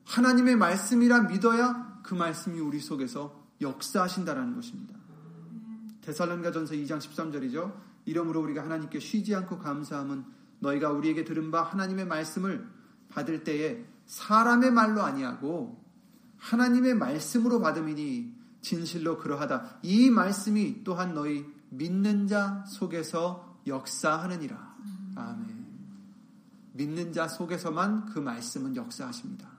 하나님의 0.05 0.57
말씀이라 0.57 1.23
믿어야 1.23 2.01
그 2.03 2.15
말씀이 2.15 2.61
우리 2.61 2.79
속에서 2.81 3.43
역사하신다라는 3.61 4.55
것입니다. 4.55 4.95
데살로니가전서 6.03 6.75
2장 6.75 6.99
13절이죠. 6.99 7.75
이러므로 8.05 8.41
우리가 8.43 8.63
하나님께 8.63 8.99
쉬지 9.01 9.35
않고 9.35 9.59
감사함은 9.59 10.25
너희가 10.61 10.91
우리에게 10.91 11.25
들은 11.25 11.51
바 11.51 11.63
하나님의 11.63 12.07
말씀을 12.07 12.69
받을 13.09 13.45
때에 13.45 13.85
사람의 14.07 14.73
말로 14.73 15.03
아니하고 15.03 15.83
하나님의 16.39 16.95
말씀으로 16.95 17.61
받음이니 17.61 18.42
진실로 18.63 19.19
그러하다. 19.19 19.81
이 19.83 20.09
말씀이 20.09 20.83
또한 20.85 21.13
너희 21.15 21.45
믿는 21.71 22.29
자 22.29 22.65
속에서 22.67 23.59
역사하느니라. 23.67 24.77
아멘. 25.17 25.63
믿는 26.75 27.13
자 27.13 27.29
속에서만 27.29 28.07
그 28.07 28.19
말씀은 28.19 28.77
역사하십니다. 28.77 29.51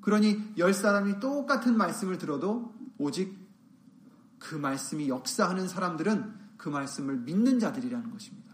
그러니 0.00 0.54
열 0.58 0.72
사람이 0.72 1.20
똑같은 1.20 1.76
말씀을 1.76 2.18
들어도 2.18 2.74
오직 2.98 3.36
그 4.38 4.54
말씀이 4.54 5.08
역사하는 5.08 5.68
사람들은 5.68 6.34
그 6.56 6.68
말씀을 6.68 7.18
믿는 7.18 7.58
자들이라는 7.58 8.10
것입니다. 8.10 8.46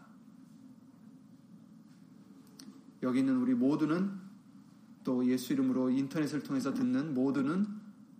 여기 3.03 3.21
있는 3.21 3.37
우리 3.37 3.55
모두는 3.55 4.13
또 5.05 5.27
예수 5.27 5.53
이름으로 5.53 5.91
인터넷을 5.91 6.43
통해서 6.43 6.73
듣는 6.73 7.15
모두는 7.15 7.67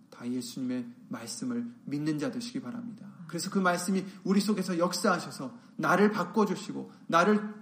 다 0.09 0.29
예수님의 0.29 0.85
말씀을 1.13 1.65
믿는 1.85 2.19
자 2.19 2.31
되시기 2.31 2.59
바랍니다. 2.59 3.07
그래서 3.27 3.49
그 3.49 3.59
말씀이 3.59 4.03
우리 4.23 4.41
속에서 4.41 4.77
역사하셔서 4.77 5.57
나를 5.77 6.11
바꿔주시고 6.11 6.91
나를 7.07 7.53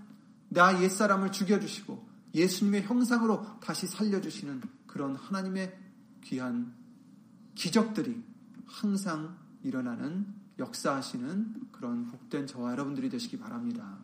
나 0.49 0.81
옛사람을 0.81 1.31
죽여주시고 1.31 2.09
예수님의 2.33 2.83
형상으로 2.83 3.59
다시 3.59 3.87
살려주시는 3.87 4.61
그런 4.87 5.15
하나님의 5.15 5.77
귀한 6.23 6.73
기적들이 7.55 8.23
항상 8.65 9.37
일어나는 9.63 10.25
역사하시는 10.57 11.69
그런 11.71 12.07
복된 12.07 12.47
저와 12.47 12.71
여러분들이 12.71 13.09
되시기 13.09 13.37
바랍니다. 13.37 13.97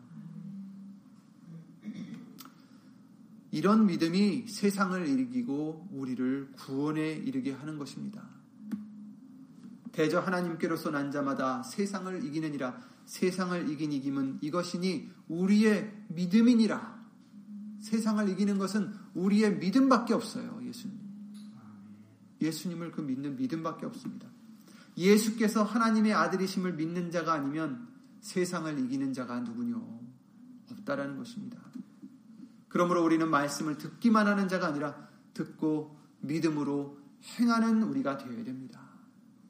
이런 3.51 3.85
믿음이 3.85 4.47
세상을 4.47 5.07
이기고 5.07 5.89
우리를 5.91 6.51
구원에 6.57 7.13
이르게 7.13 7.53
하는 7.53 7.77
것입니다. 7.77 8.36
대저 9.97 10.19
하나님께로서 10.19 10.91
난 10.91 11.09
자마다 11.09 11.63
세상을 11.63 12.23
이기느니라 12.23 12.79
세상을 13.07 13.67
이긴 13.67 13.91
이김은 13.91 14.37
이것이니 14.41 15.11
우리의 15.27 15.91
믿음이니라 16.09 17.03
세상을 17.79 18.29
이기는 18.29 18.59
것은 18.59 18.93
우리의 19.15 19.57
믿음밖에 19.57 20.13
없어요. 20.13 20.61
예수님. 20.63 20.99
예수님을 22.39 22.91
그 22.91 23.01
믿는 23.01 23.37
믿음밖에 23.37 23.87
없습니다. 23.87 24.27
예수께서 24.95 25.63
하나님의 25.63 26.13
아들이심을 26.13 26.73
믿는 26.73 27.09
자가 27.09 27.33
아니면 27.33 27.87
세상을 28.21 28.77
이기는 28.77 29.13
자가 29.13 29.39
누구뇨? 29.39 29.81
없다라는 30.73 31.17
것입니다. 31.17 31.57
그러므로 32.67 33.03
우리는 33.03 33.27
말씀을 33.27 33.79
듣기만 33.79 34.27
하는 34.27 34.47
자가 34.47 34.67
아니라 34.67 35.07
듣고 35.33 35.97
믿음으로 36.19 36.99
행하는 37.39 37.81
우리가 37.81 38.19
되어야 38.19 38.43
됩니다. 38.43 38.86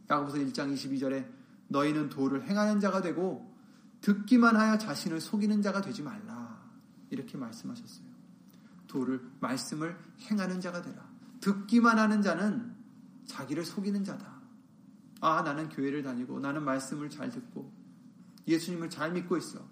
야고보서 0.10 0.38
1장 0.38 0.74
22절에 0.74 1.28
너희는 1.68 2.10
도를 2.10 2.44
행하는 2.44 2.80
자가 2.80 3.02
되고 3.02 3.54
듣기만 4.02 4.56
하여 4.56 4.78
자신을 4.78 5.20
속이는 5.20 5.62
자가 5.62 5.82
되지 5.82 6.02
말라. 6.02 6.58
이렇게 7.10 7.38
말씀하셨어요. 7.38 8.08
도를 8.88 9.22
말씀을 9.40 9.98
행하는 10.30 10.62
자가 10.62 10.82
되라. 10.82 11.06
듣기만 11.42 12.00
하는 12.00 12.22
자는 12.22 12.76
자기를 13.26 13.66
속이는 13.66 14.04
자다. 14.04 14.38
아, 15.20 15.42
나는 15.42 15.70
교회를 15.70 16.04
다니고 16.04 16.40
나는 16.40 16.64
말씀을 16.64 17.10
잘 17.10 17.30
듣고 17.30 17.72
예수님을 18.48 18.90
잘 18.90 19.12
믿고 19.12 19.38
있어. 19.38 19.68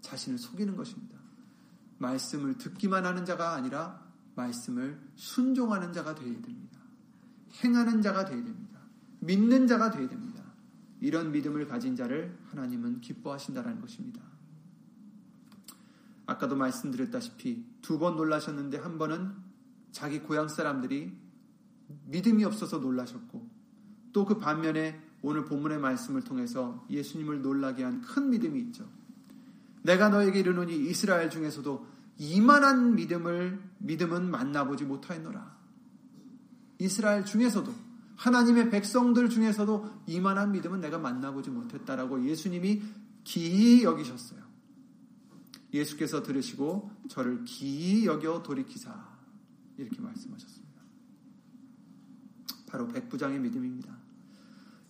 자신을 0.00 0.38
속이는 0.38 0.76
것입니다. 0.76 1.16
말씀을 1.98 2.58
듣기만 2.58 3.06
하는 3.06 3.24
자가 3.24 3.54
아니라 3.54 4.04
말씀을 4.34 5.00
순종하는 5.14 5.92
자가 5.92 6.14
되어야 6.14 6.42
됩니다. 6.42 6.78
행하는 7.62 8.02
자가 8.02 8.24
되어야 8.24 8.42
됩니다. 8.44 8.65
믿는 9.26 9.66
자가 9.66 9.90
되어야 9.90 10.08
됩니다. 10.08 10.42
이런 11.00 11.32
믿음을 11.32 11.66
가진 11.66 11.94
자를 11.96 12.36
하나님은 12.50 13.00
기뻐하신다는 13.00 13.80
것입니다. 13.80 14.20
아까도 16.26 16.56
말씀드렸다시피 16.56 17.64
두 17.82 17.98
번 17.98 18.16
놀라셨는데 18.16 18.78
한 18.78 18.98
번은 18.98 19.32
자기 19.92 20.20
고향 20.20 20.48
사람들이 20.48 21.12
믿음이 22.06 22.44
없어서 22.44 22.78
놀라셨고 22.78 23.48
또 24.12 24.24
그 24.24 24.38
반면에 24.38 25.00
오늘 25.22 25.44
본문의 25.44 25.78
말씀을 25.78 26.22
통해서 26.22 26.84
예수님을 26.90 27.42
놀라게 27.42 27.84
한 27.84 28.00
큰 28.02 28.30
믿음이 28.30 28.58
있죠. 28.60 28.88
내가 29.82 30.08
너에게 30.08 30.40
이르노니 30.40 30.74
이스라엘 30.88 31.30
중에서도 31.30 31.86
이만한 32.18 32.94
믿음을 32.96 33.60
믿음은 33.78 34.30
만나보지 34.30 34.84
못하였노라. 34.84 35.56
이스라엘 36.78 37.24
중에서도 37.24 37.72
하나님의 38.16 38.70
백성들 38.70 39.28
중에서도 39.28 40.02
이만한 40.06 40.52
믿음은 40.52 40.80
내가 40.80 40.98
만나보지 40.98 41.50
못했다라고 41.50 42.26
예수님이 42.26 42.82
기이 43.24 43.82
여기셨어요. 43.84 44.40
예수께서 45.72 46.22
들으시고 46.22 46.90
저를 47.08 47.44
기이 47.44 48.06
여겨 48.06 48.42
돌이키사 48.42 49.16
이렇게 49.76 50.00
말씀하셨습니다. 50.00 50.66
바로 52.66 52.88
백부장의 52.88 53.40
믿음입니다. 53.40 53.96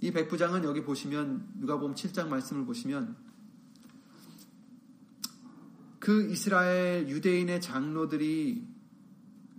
이 0.00 0.12
백부장은 0.12 0.64
여기 0.64 0.82
보시면 0.84 1.48
누가복음 1.56 1.94
7장 1.94 2.28
말씀을 2.28 2.64
보시면 2.64 3.16
그 5.98 6.30
이스라엘 6.30 7.08
유대인의 7.08 7.60
장로들이 7.60 8.64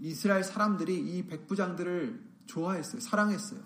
이스라엘 0.02 0.44
사람들이 0.44 0.98
이 0.98 1.26
백부장들을 1.26 2.27
좋아했어요. 2.48 3.00
사랑했어요. 3.00 3.62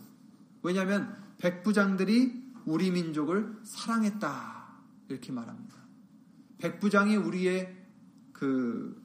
왜냐하면 0.64 1.16
백부장들이 1.38 2.52
우리 2.66 2.92
민족을 2.92 3.58
사랑했다. 3.64 4.62
이렇게 5.10 5.32
말합니다. 5.32 5.76
백부장이 6.60 7.16
우리의 7.16 7.78
그 8.32 9.02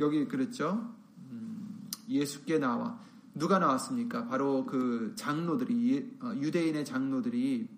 여기 0.00 0.26
그랬죠. 0.26 0.94
음, 1.30 1.88
예수께 2.08 2.58
나와 2.58 2.98
누가 3.34 3.58
나왔습니까? 3.58 4.26
바로 4.26 4.66
그 4.66 5.12
장로들이 5.16 6.18
어, 6.20 6.32
유대인의 6.36 6.84
장로들이 6.84 7.68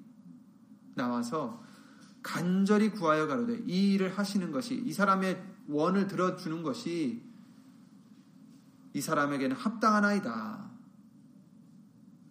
나와서 0.95 1.63
간절히 2.23 2.91
구하여 2.91 3.27
가로되 3.27 3.65
이 3.67 3.95
일을 3.95 4.17
하시는 4.17 4.51
것이 4.51 4.77
이 4.85 4.93
사람의 4.93 5.43
원을 5.69 6.07
들어주는 6.07 6.63
것이 6.63 7.23
이 8.95 9.01
사람에게는 9.01 9.57
합당하나이다. 9.57 10.71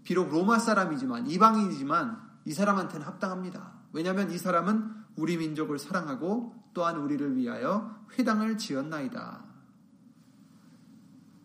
비록 0.03 0.29
로마 0.29 0.59
사람이지만 0.59 1.27
이방인이지만 1.27 2.21
이 2.45 2.53
사람한테는 2.53 3.05
합당합니다. 3.05 3.73
왜냐하면 3.91 4.31
이 4.31 4.37
사람은 4.37 4.91
우리 5.15 5.37
민족을 5.37 5.77
사랑하고 5.77 6.55
또한 6.73 6.97
우리를 6.97 7.35
위하여 7.37 8.03
회당을 8.17 8.57
지었나이다. 8.57 9.43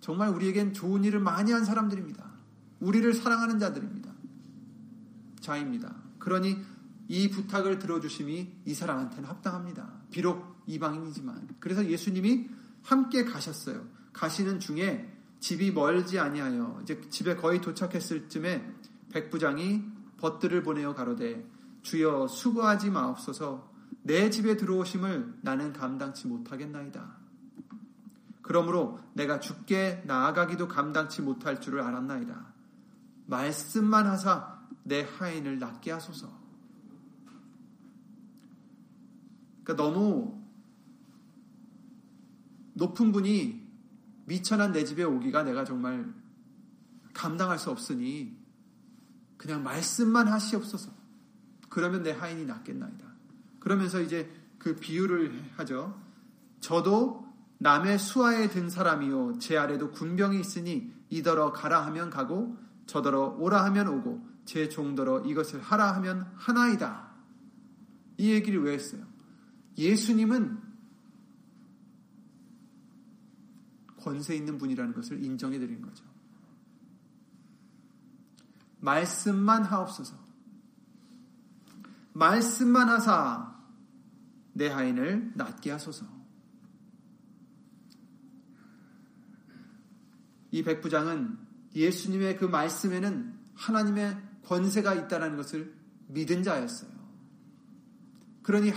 정말 0.01 0.31
우리에겐 0.31 0.73
좋은 0.73 1.05
일을 1.05 1.21
많이 1.21 1.53
한 1.53 1.65
사람들입니다. 1.65 2.25
우리를 2.81 3.13
사랑하는 3.13 3.59
자들입니다. 3.59 4.11
자입니다. 5.41 5.95
그러니 6.19 6.57
이 7.09 7.31
부탁을 7.31 7.79
들어주심이 7.79 8.63
이 8.65 8.75
사람한테는 8.75 9.29
합당합니다. 9.29 9.89
비록 10.11 10.63
이방인이지만. 10.67 11.57
그래서 11.59 11.85
예수님이 11.87 12.49
함께 12.83 13.25
가셨어요. 13.25 13.98
가시는 14.19 14.59
중에 14.59 15.09
집이 15.39 15.71
멀지 15.71 16.19
아니하여 16.19 16.81
이제 16.83 17.01
집에 17.09 17.37
거의 17.37 17.61
도착했을 17.61 18.29
쯤에 18.29 18.75
백부장이 19.13 19.85
벗들을 20.17 20.65
보내어 20.65 20.93
가로되 20.93 21.49
주여 21.83 22.27
수고하지 22.27 22.91
마옵소서 22.91 23.71
내 24.03 24.29
집에 24.29 24.57
들어오심을 24.57 25.39
나는 25.43 25.73
감당치 25.73 26.27
못하겠나이다. 26.27 27.17
그러므로 28.43 28.99
내가 29.13 29.39
죽게 29.39 30.03
나아가기도 30.07 30.67
감당치 30.67 31.23
못할 31.23 31.61
줄을 31.61 31.81
알았나이다. 31.83 32.55
말씀만 33.27 34.07
하사 34.07 34.59
내 34.83 35.07
하인을 35.19 35.61
낫게 35.61 35.93
하소서. 35.93 36.29
그러니까 39.63 39.85
너무 39.85 40.43
높은 42.73 43.13
분이 43.13 43.68
미천한 44.29 44.73
내 44.73 44.85
집에 44.85 45.03
오기가 45.03 45.43
내가 45.43 45.65
정말 45.65 46.13
감당할 47.15 47.59
수 47.59 47.71
없으니 47.71 48.37
그냥 49.39 49.63
말씀만 49.63 50.29
하시옵소서. 50.29 50.93
그러면 51.71 52.03
내 52.03 52.13
하인이 52.13 52.45
낫겠나이다. 52.45 53.07
그러면서 53.59 54.01
이제 54.01 54.31
그 54.59 54.77
비유를 54.77 55.33
하죠. 55.57 55.99
저도 56.61 57.27
남의 57.59 57.99
수하에 57.99 58.51
든 58.51 58.69
사람이요 58.69 59.39
제 59.39 59.57
아래도 59.57 59.91
군병이 59.91 60.39
있으니 60.39 60.93
이더러 61.09 61.53
가라 61.53 61.85
하면 61.87 62.11
가고 62.11 62.57
저더러 62.87 63.37
오라 63.39 63.65
하면 63.65 63.89
오고 63.89 64.27
제 64.45 64.69
종더러 64.69 65.25
이것을 65.25 65.61
하라 65.61 65.95
하면 65.97 66.31
하나이다. 66.37 67.09
이 68.19 68.31
얘기를 68.33 68.63
왜 68.63 68.75
했어요? 68.75 69.07
예수님은 69.77 70.68
권세 74.09 74.35
있는 74.35 74.57
분이라는 74.57 74.95
것을 74.95 75.23
인정해 75.23 75.59
드린 75.59 75.83
거죠. 75.83 76.03
말씀만 78.81 79.65
하옵소서. 79.65 80.17
말씀만 82.15 82.89
하사 82.89 83.55
내 84.55 84.69
하인을 84.69 85.33
낫게 85.35 85.71
하소서. 85.71 86.07
이 90.53 90.63
백부장은 90.63 91.39
예수님의 91.75 92.39
그 92.39 92.47
말씀에는 92.47 93.39
하나님의 93.57 94.17
권세가 94.47 94.95
있다는 94.95 95.37
것을 95.37 95.75
믿은 96.07 96.43
자였어요. 96.43 96.91
그러니 98.43 98.73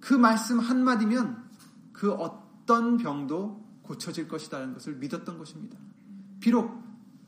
그 0.00 0.14
말씀 0.14 0.58
한마디면 0.58 1.50
그 1.92 2.12
어떤 2.12 2.96
병도 2.96 3.61
고쳐질 3.82 4.28
것이라는 4.28 4.74
것을 4.74 4.96
믿었던 4.96 5.38
것입니다. 5.38 5.78
비록 6.40 6.82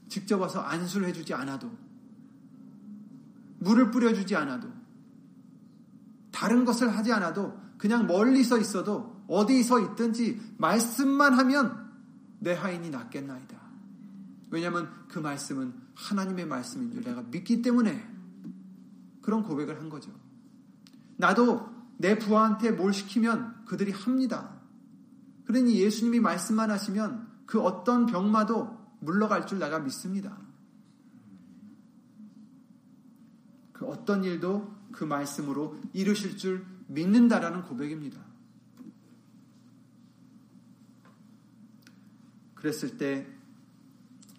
직접 0.09 0.41
와서 0.41 0.61
안수를 0.61 1.09
해주지 1.09 1.35
않아도, 1.35 1.71
물을 3.59 3.91
뿌려주지 3.91 4.37
않아도, 4.37 4.69
다른 6.31 6.65
것을 6.65 6.97
하지 6.97 7.13
않아도, 7.13 7.59
그냥 7.79 8.07
멀리서 8.07 8.59
있어도, 8.59 9.25
어디서 9.29 9.81
있든지 9.81 10.41
말씀만 10.59 11.35
하면 11.35 11.91
내 12.41 12.53
하인이 12.53 12.91
낫겠나이다. 12.91 13.57
왜냐하면 14.51 14.91
그 15.09 15.19
말씀은 15.19 15.75
하나님의 15.95 16.47
말씀인 16.47 16.93
줄 16.93 17.03
내가 17.03 17.23
믿기 17.23 17.63
때문에 17.63 18.07
그런 19.23 19.43
고백을 19.43 19.81
한 19.81 19.89
거죠. 19.89 20.13
나도 21.17 21.69
내 21.97 22.19
부하한테 22.19 22.73
뭘 22.73 22.93
시키면 22.93 23.65
그들이 23.65 23.93
합니다. 23.93 24.54
그러니 25.47 25.81
예수님이 25.81 26.21
말씀만 26.21 26.71
하시면 26.71 27.29
그 27.47 27.61
어떤 27.61 28.07
병마도 28.07 28.79
물러갈 29.01 29.47
줄 29.47 29.59
내가 29.59 29.79
믿습니다. 29.79 30.39
그 33.73 33.87
어떤 33.87 34.25
일도 34.25 34.73
그 34.93 35.05
말씀으로 35.05 35.79
이루실 35.93 36.37
줄 36.39 36.65
믿는다라는 36.87 37.63
고백입니다. 37.63 38.25
그랬을 42.55 42.97
때 42.97 43.27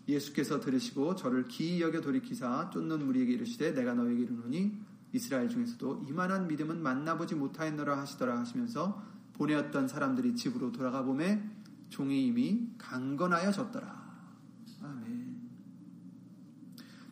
예수께서 0.08 0.60
들으시고 0.60 1.16
저를 1.16 1.48
기이 1.48 1.82
여겨 1.82 2.02
돌이키사 2.02 2.70
쫓는 2.72 3.06
무리에게 3.06 3.34
이르시되 3.34 3.74
내가 3.74 3.94
너에게 3.94 4.22
이르노니 4.22 4.80
이스라엘 5.14 5.50
중에서도 5.50 6.06
이만한 6.08 6.48
믿음은 6.48 6.82
만나보지 6.82 7.36
못하였노라 7.36 7.98
하시더라 8.00 8.40
하시면서 8.40 9.15
보내었던 9.36 9.88
사람들이 9.88 10.36
집으로 10.36 10.72
돌아가 10.72 11.04
보매 11.04 11.42
종이 11.90 12.26
이미 12.26 12.70
강건하여 12.78 13.52
졌더라. 13.52 14.06
아멘. 14.82 15.36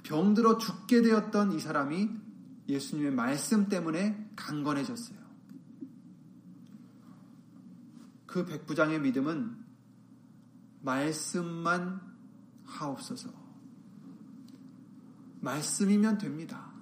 병들어 0.04 0.58
죽게 0.58 1.02
되었던 1.02 1.54
이 1.54 1.60
사람이 1.60 2.10
예수님의 2.68 3.12
말씀 3.12 3.70
때문에 3.70 4.32
강건해졌어요. 4.36 5.24
그 8.26 8.46
백부장의 8.46 9.02
믿음은 9.02 9.64
말씀만 10.82 12.02
하옵소서. 12.66 13.32
말씀이면 15.42 16.18
됩니다. 16.18 16.74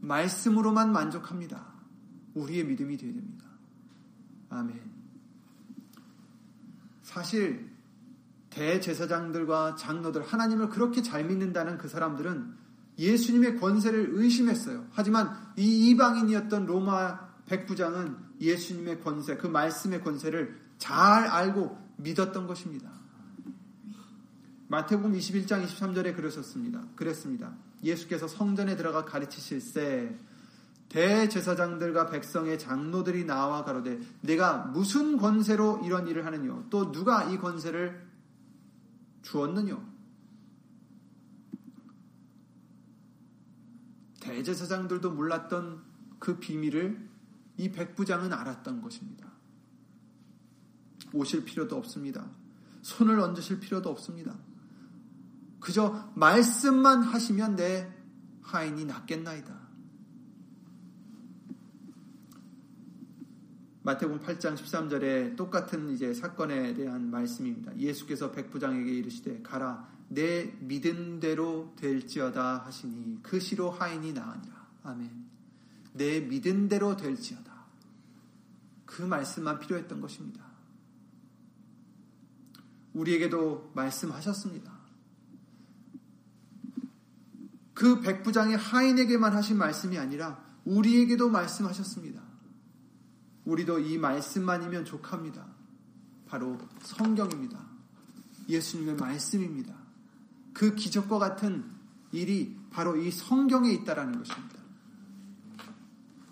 말씀으로만 0.00 0.92
만족합니다. 0.92 1.72
우리의 2.34 2.64
믿음이 2.64 2.96
되어야 2.96 3.14
됩니다. 3.14 3.51
아멘. 4.52 4.80
사실 7.02 7.70
대제사장들과 8.50 9.76
장로들 9.76 10.22
하나님을 10.22 10.68
그렇게 10.68 11.02
잘 11.02 11.24
믿는다는 11.24 11.78
그 11.78 11.88
사람들은 11.88 12.54
예수님의 12.98 13.58
권세를 13.58 14.10
의심했어요. 14.12 14.86
하지만 14.92 15.34
이 15.56 15.90
이방인이었던 15.90 16.66
로마 16.66 17.32
백부장은 17.46 18.16
예수님의 18.40 19.02
권세, 19.02 19.36
그 19.36 19.46
말씀의 19.46 20.02
권세를 20.02 20.60
잘 20.78 21.26
알고 21.26 21.78
믿었던 21.96 22.46
것입니다. 22.46 22.90
마태복음 24.68 25.12
21장 25.12 25.64
23절에 25.66 26.14
그러셨습니다. 26.14 26.82
그랬습니다. 26.94 27.54
예수께서 27.82 28.28
성전에 28.28 28.76
들어가 28.76 29.04
가르치실세 29.04 30.18
대제사장들과 30.92 32.10
백성의 32.10 32.58
장로들이 32.58 33.24
나와 33.24 33.64
가로되 33.64 33.98
내가 34.20 34.58
무슨 34.58 35.16
권세로 35.16 35.80
이런 35.84 36.06
일을 36.06 36.26
하느냐 36.26 36.66
또 36.68 36.92
누가 36.92 37.24
이 37.24 37.38
권세를 37.38 38.06
주었느냐 39.22 39.92
대제사장들도 44.20 45.12
몰랐던 45.12 45.82
그 46.18 46.38
비밀을 46.38 47.08
이 47.56 47.72
백부장은 47.72 48.32
알았던 48.32 48.82
것입니다. 48.82 49.32
오실 51.12 51.44
필요도 51.44 51.76
없습니다. 51.76 52.30
손을 52.82 53.18
얹으실 53.18 53.60
필요도 53.60 53.90
없습니다. 53.90 54.36
그저 55.58 56.10
말씀만 56.14 57.02
하시면 57.02 57.56
내 57.56 57.92
하인이 58.42 58.84
낫겠나이다. 58.84 59.71
마태복음 63.84 64.20
8장 64.20 64.54
13절에 64.56 65.36
똑같은 65.36 65.90
이제 65.90 66.14
사건에 66.14 66.72
대한 66.74 67.10
말씀입니다. 67.10 67.76
예수께서 67.76 68.30
백부장에게 68.30 68.92
이르시되 68.92 69.42
가라 69.42 69.88
내 70.08 70.54
믿은 70.60 71.18
대로 71.18 71.74
될지어다 71.76 72.58
하시니 72.66 73.22
그 73.22 73.40
시로 73.40 73.70
하인이 73.70 74.12
나으니라. 74.12 74.66
아멘. 74.84 75.10
내 75.94 76.20
믿은 76.20 76.68
대로 76.68 76.96
될지어다. 76.96 77.50
그 78.86 79.02
말씀만 79.02 79.58
필요했던 79.58 80.00
것입니다. 80.00 80.44
우리에게도 82.92 83.72
말씀하셨습니다. 83.74 84.70
그 87.74 88.00
백부장의 88.00 88.58
하인에게만 88.58 89.34
하신 89.34 89.56
말씀이 89.56 89.98
아니라 89.98 90.44
우리에게도 90.64 91.30
말씀하셨습니다. 91.30 92.31
우리도 93.44 93.80
이 93.80 93.98
말씀만이면 93.98 94.84
족합니다. 94.84 95.46
바로 96.26 96.58
성경입니다. 96.80 97.58
예수님의 98.48 98.96
말씀입니다. 98.96 99.74
그 100.52 100.74
기적과 100.74 101.18
같은 101.18 101.64
일이 102.12 102.56
바로 102.70 102.96
이 102.96 103.10
성경에 103.10 103.70
있다라는 103.72 104.18
것입니다. 104.18 104.58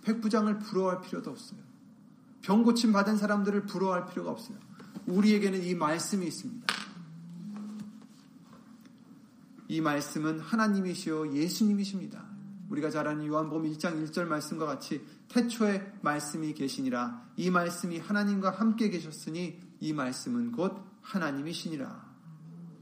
백부장을 0.02 0.58
부러워할 0.60 1.00
필요도 1.02 1.30
없어요. 1.30 1.60
병 2.42 2.62
고침 2.62 2.92
받은 2.92 3.16
사람들을 3.16 3.66
부러워할 3.66 4.06
필요가 4.06 4.30
없어요. 4.30 4.56
우리에게는 5.06 5.62
이 5.62 5.74
말씀이 5.74 6.26
있습니다. 6.26 6.66
이 9.68 9.80
말씀은 9.80 10.40
하나님이시요 10.40 11.34
예수님이십니다. 11.34 12.24
우리가 12.70 12.90
잘 12.90 13.06
아는 13.06 13.26
요한복음 13.26 13.70
1장 13.72 14.04
1절 14.04 14.26
말씀과 14.26 14.66
같이 14.66 15.04
태초에 15.30 15.92
말씀이 16.02 16.52
계시니라 16.54 17.30
이 17.36 17.50
말씀이 17.50 17.98
하나님과 17.98 18.50
함께 18.50 18.90
계셨으니 18.90 19.58
이 19.80 19.92
말씀은 19.92 20.52
곧 20.52 20.76
하나님이시니라. 21.02 22.10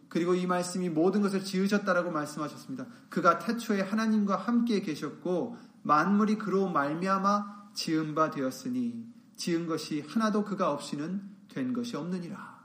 그리고 0.09 0.35
이 0.35 0.47
말씀이 0.47 0.89
모든 0.89 1.21
것을 1.21 1.45
지으셨다라고 1.45 2.11
말씀하셨습니다. 2.11 2.87
그가 3.11 3.39
태초에 3.39 3.83
하나님과 3.83 4.37
함께 4.37 4.81
계셨고 4.81 5.59
만물이 5.83 6.39
그로 6.39 6.69
말미암아 6.69 7.73
지은 7.75 8.15
바 8.15 8.31
되었으니 8.31 9.07
지은 9.37 9.67
것이 9.67 10.01
하나도 10.01 10.45
그가 10.45 10.73
없이는 10.73 11.23
된 11.49 11.73
것이 11.73 11.97
없느니라. 11.97 12.59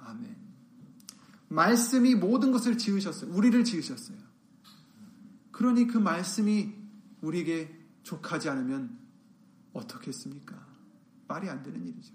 아멘. 0.00 0.36
말씀이 1.48 2.16
모든 2.16 2.50
것을 2.50 2.76
지으셨어요. 2.76 3.32
우리를 3.32 3.62
지으셨어요. 3.64 4.18
그러니 5.52 5.86
그 5.86 5.96
말씀이 5.96 6.74
우리에게 7.22 7.85
족하지 8.06 8.48
않으면 8.48 8.96
어떻겠습니까? 9.72 10.56
말이 11.26 11.50
안 11.50 11.64
되는 11.64 11.84
일이죠. 11.84 12.14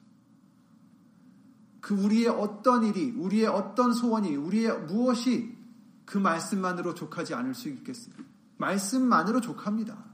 그 1.82 1.94
우리의 1.94 2.30
어떤 2.30 2.86
일이, 2.86 3.12
우리의 3.12 3.48
어떤 3.48 3.94
소원이, 3.94 4.36
우리의 4.38 4.86
무엇이 4.86 5.58
그 6.06 6.18
말씀만으로 6.18 6.94
족하지 6.94 7.34
않을 7.34 7.54
수 7.54 7.68
있겠어요? 7.68 8.16
말씀만으로 8.58 9.42
족합니다. 9.42 10.06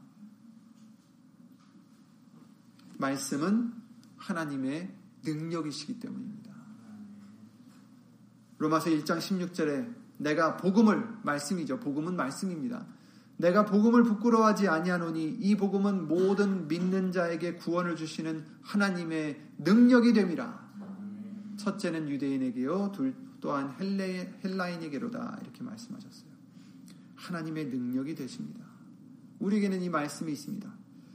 말씀은 2.97 3.73
하나님의 4.15 4.95
능력이시기 5.23 5.99
때문입니다. 5.99 6.55
로마서 8.57 8.89
1장 8.89 9.19
16절에 9.19 9.93
내가 10.17 10.57
복음을 10.57 11.19
말씀이죠. 11.21 11.79
복음은 11.79 12.15
말씀입니다. 12.15 12.87
내가 13.37 13.65
복음을 13.65 14.03
부끄러워하지 14.03 14.67
아니하노니 14.67 15.37
이 15.39 15.55
복음은 15.55 16.07
모든 16.07 16.67
믿는 16.67 17.11
자에게 17.11 17.55
구원을 17.55 17.95
주시는 17.95 18.45
하나님의 18.63 19.39
능력이 19.59 20.13
됨이라. 20.13 20.67
첫째는 21.57 22.09
유대인에게요, 22.09 22.91
둘 22.93 23.15
또한 23.39 23.75
헬레, 23.79 24.39
헬라인에게로다 24.43 25.39
이렇게 25.41 25.63
말씀하셨어요. 25.63 26.31
하나님의 27.15 27.67
능력이 27.67 28.15
되십니다. 28.15 28.65
우리에게는 29.39 29.81
이 29.83 29.89
말씀이 29.89 30.31
있습니다. 30.31 30.71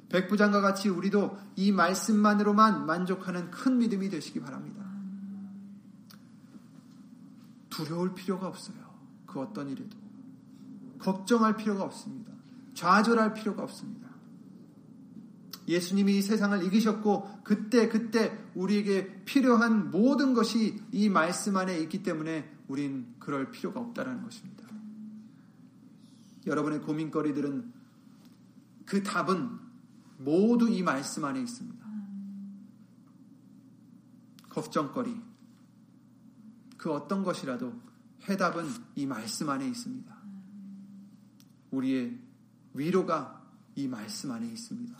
백부장과 0.08 0.61
같이 0.61 0.88
우리도 0.88 1.38
이 1.56 1.72
말씀만으로만 1.72 2.87
만족하는 2.87 3.50
큰 3.50 3.78
믿음이 3.78 4.08
되시기 4.11 4.40
바랍니다. 4.40 4.85
두려울 7.70 8.14
필요가 8.14 8.46
없어요. 8.46 8.76
그 9.26 9.40
어떤 9.40 9.70
일에도. 9.70 10.01
걱정할 11.02 11.56
필요가 11.56 11.84
없습니다. 11.84 12.32
좌절할 12.74 13.34
필요가 13.34 13.62
없습니다. 13.64 14.08
예수님이 15.68 16.18
이 16.18 16.22
세상을 16.22 16.64
이기셨고 16.64 17.42
그때 17.44 17.88
그때 17.88 18.36
우리에게 18.54 19.24
필요한 19.24 19.90
모든 19.90 20.34
것이 20.34 20.80
이 20.90 21.08
말씀 21.08 21.56
안에 21.56 21.78
있기 21.80 22.02
때문에 22.02 22.50
우린 22.68 23.14
그럴 23.18 23.50
필요가 23.50 23.80
없다라는 23.80 24.22
것입니다. 24.22 24.66
여러분의 26.46 26.80
고민거리들은 26.80 27.72
그 28.86 29.02
답은 29.02 29.58
모두 30.18 30.68
이 30.68 30.82
말씀 30.82 31.24
안에 31.24 31.40
있습니다. 31.40 31.82
걱정거리, 34.48 35.18
그 36.76 36.92
어떤 36.92 37.22
것이라도 37.22 37.72
해답은 38.28 38.66
이 38.96 39.06
말씀 39.06 39.48
안에 39.48 39.66
있습니다. 39.66 40.12
우리의 41.72 42.16
위로가 42.74 43.42
이 43.74 43.88
말씀 43.88 44.30
안에 44.30 44.46
있습니다. 44.46 44.96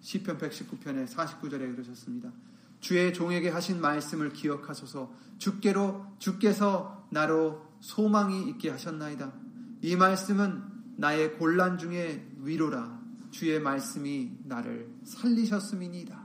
시편 0.00 0.38
119편의 0.38 1.06
49절에 1.06 1.74
그러셨습니다. 1.74 2.32
주의 2.80 3.12
종에게 3.12 3.50
하신 3.50 3.80
말씀을 3.80 4.32
기억하소서 4.32 5.14
주께로 5.38 6.06
주께서 6.18 7.06
나로 7.10 7.66
소망이 7.80 8.48
있게 8.50 8.70
하셨나이다. 8.70 9.32
이 9.82 9.96
말씀은 9.96 10.62
나의 10.96 11.34
곤란 11.34 11.78
중에 11.78 12.26
위로라. 12.38 13.00
주의 13.30 13.60
말씀이 13.60 14.38
나를 14.44 14.92
살리셨음이니이다. 15.04 16.18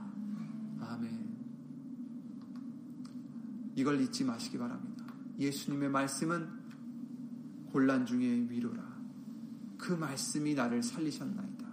아멘. 0.80 1.36
이걸 3.74 4.00
잊지 4.00 4.24
마시기 4.24 4.58
바랍니다. 4.58 5.04
예수님의 5.38 5.90
말씀은 5.90 6.48
곤란 7.70 8.06
중에 8.06 8.46
위로라. 8.48 8.85
그 9.78 9.92
말씀이 9.92 10.54
나를 10.54 10.82
살리셨나이다. 10.82 11.66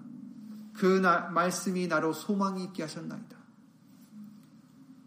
그 0.74 1.00
나, 1.00 1.30
말씀이 1.30 1.88
나로 1.88 2.14
소망이 2.14 2.64
있게 2.66 2.84
하셨나이다. 2.84 3.38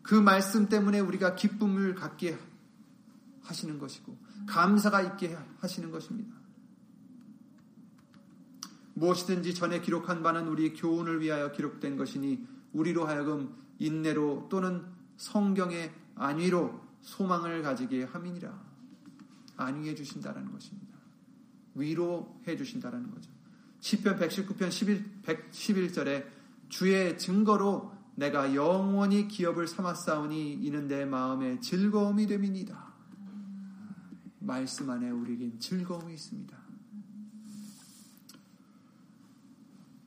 그 0.03 0.15
말씀 0.15 0.69
때문에 0.69 1.01
우리가 1.01 1.35
기쁨을 1.35 1.95
갖게 1.95 2.39
하시는 3.43 3.79
것이고 3.79 4.17
감사가 4.47 5.03
있게 5.03 5.37
하시는 5.59 5.91
것입니다. 5.91 6.37
무엇이든지 8.95 9.55
전에 9.55 9.81
기록한 9.81 10.23
바는 10.23 10.49
우리 10.49 10.73
교훈을 10.73 11.21
위하여 11.21 11.53
기록된 11.53 11.97
것이니 11.97 12.47
우리로 12.73 13.07
하여금 13.07 13.55
인내로 13.79 14.47
또는 14.49 14.87
성경의 15.17 15.93
안위로 16.15 16.81
소망을 17.03 17.63
가지게 17.63 18.05
함이니라. 18.05 18.67
안위해 19.57 19.95
주신다라는 19.95 20.51
것입니다. 20.53 20.96
위로해 21.77 22.57
주신다라는 22.57 23.11
거죠. 23.11 23.31
10편 23.81 24.19
119편 24.19 24.71
11, 24.71 25.23
111절에 25.23 26.27
주의 26.69 27.17
증거로 27.17 27.93
내가 28.17 28.55
영원히 28.55 29.29
기업을 29.29 29.69
삼았사오니 29.69 30.55
이는 30.55 30.89
내 30.89 31.05
마음의 31.05 31.61
즐거움이 31.61 32.27
됨이니다. 32.27 32.95
말씀 34.41 34.91
안에 34.91 35.11
우리에겐 35.11 35.59
즐거움이 35.59 36.15
있습니다. 36.15 36.57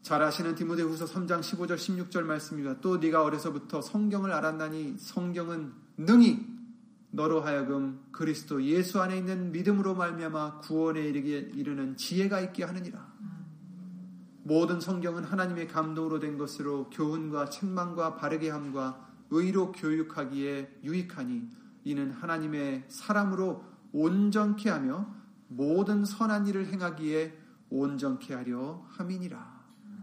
잘 0.02 0.24
아시는 0.24 0.56
디모데후서 0.56 1.06
3장 1.06 1.42
15절 1.42 1.76
16절 1.76 2.24
말씀입니다. 2.24 2.82
또 2.82 2.98
네가 2.98 3.24
어려서부터 3.24 3.82
성경을 3.84 4.32
알았나니 4.32 4.96
성경은 4.98 5.72
능히 5.98 6.59
너로 7.12 7.42
하여금 7.42 8.00
그리스도 8.12 8.64
예수 8.64 9.02
안에 9.02 9.18
있는 9.18 9.52
믿음으로 9.52 9.96
말미암아 9.96 10.60
구원에 10.60 11.02
이르게 11.02 11.40
이르는 11.54 11.98
지혜가 11.98 12.40
있게 12.42 12.64
하느니라. 12.64 13.10
모든 14.44 14.80
성경은 14.80 15.24
하나님의 15.24 15.68
감동으로 15.68 16.20
된 16.20 16.38
것으로 16.38 16.90
교훈과 16.90 17.50
책망과 17.50 18.16
바르게 18.16 18.50
함과 18.50 19.08
의로 19.32 19.72
교육하기에 19.72 20.80
유익하니 20.84 21.50
이는 21.84 22.12
하나님의 22.12 22.86
사람으로 22.88 23.64
온전케 23.92 24.70
하며 24.70 25.14
모든 25.48 26.06
선한 26.06 26.48
일을 26.48 26.68
행하기에 26.68 27.38
온전케 27.70 28.34
하려 28.34 28.86
함이니라. 28.90 29.60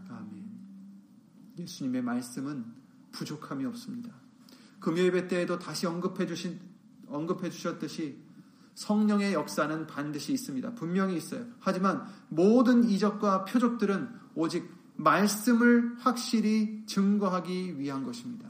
아멘. 0.09 0.49
예수님의 1.57 2.01
말씀은 2.01 2.65
부족함이 3.11 3.65
없습니다. 3.65 4.13
금요 4.79 5.01
예배 5.01 5.27
때에도 5.27 5.57
다시 5.57 5.87
언급해 5.87 6.27
주신 6.27 6.66
언급해 7.09 7.49
주셨듯이 7.49 8.17
성령의 8.75 9.33
역사는 9.33 9.87
반드시 9.87 10.33
있습니다. 10.33 10.75
분명히 10.75 11.17
있어요. 11.17 11.45
하지만 11.59 12.05
모든 12.29 12.83
이적과 12.83 13.45
표적들은 13.45 14.07
오직 14.35 14.71
말씀을 14.95 15.95
확실히 15.99 16.83
증거하기 16.85 17.79
위한 17.79 18.03
것입니다. 18.03 18.49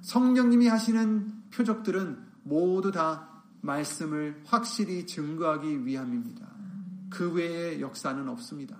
성령님이 0.00 0.68
하시는 0.68 1.32
표적들은 1.50 2.18
모두 2.44 2.90
다 2.90 3.28
말씀을 3.60 4.42
확실히 4.44 5.06
증거하기 5.06 5.86
위함입니다. 5.86 6.46
그 7.10 7.30
외의 7.32 7.80
역사는 7.80 8.28
없습니다. 8.28 8.76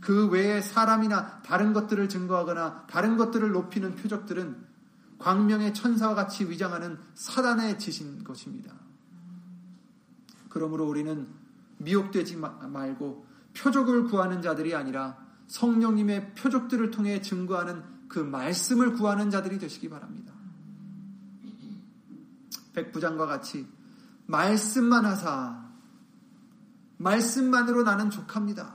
그 0.00 0.28
외에 0.28 0.60
사람이나 0.60 1.42
다른 1.42 1.72
것들을 1.72 2.08
증거하거나 2.08 2.86
다른 2.86 3.16
것들을 3.16 3.50
높이는 3.50 3.96
표적들은 3.96 4.56
광명의 5.18 5.74
천사와 5.74 6.14
같이 6.14 6.48
위장하는 6.48 6.98
사단의 7.14 7.78
짓인 7.78 8.22
것입니다. 8.24 8.74
그러므로 10.48 10.86
우리는 10.86 11.28
미혹되지 11.78 12.36
말고 12.36 13.26
표적을 13.54 14.04
구하는 14.04 14.42
자들이 14.42 14.74
아니라 14.74 15.18
성령님의 15.48 16.34
표적들을 16.34 16.90
통해 16.90 17.20
증거하는 17.20 17.82
그 18.08 18.18
말씀을 18.18 18.94
구하는 18.94 19.30
자들이 19.30 19.58
되시기 19.58 19.88
바랍니다. 19.88 20.32
백부장과 22.74 23.26
같이 23.26 23.66
말씀만 24.26 25.06
하사 25.06 25.66
말씀만으로 26.98 27.82
나는 27.82 28.10
족합니다. 28.10 28.74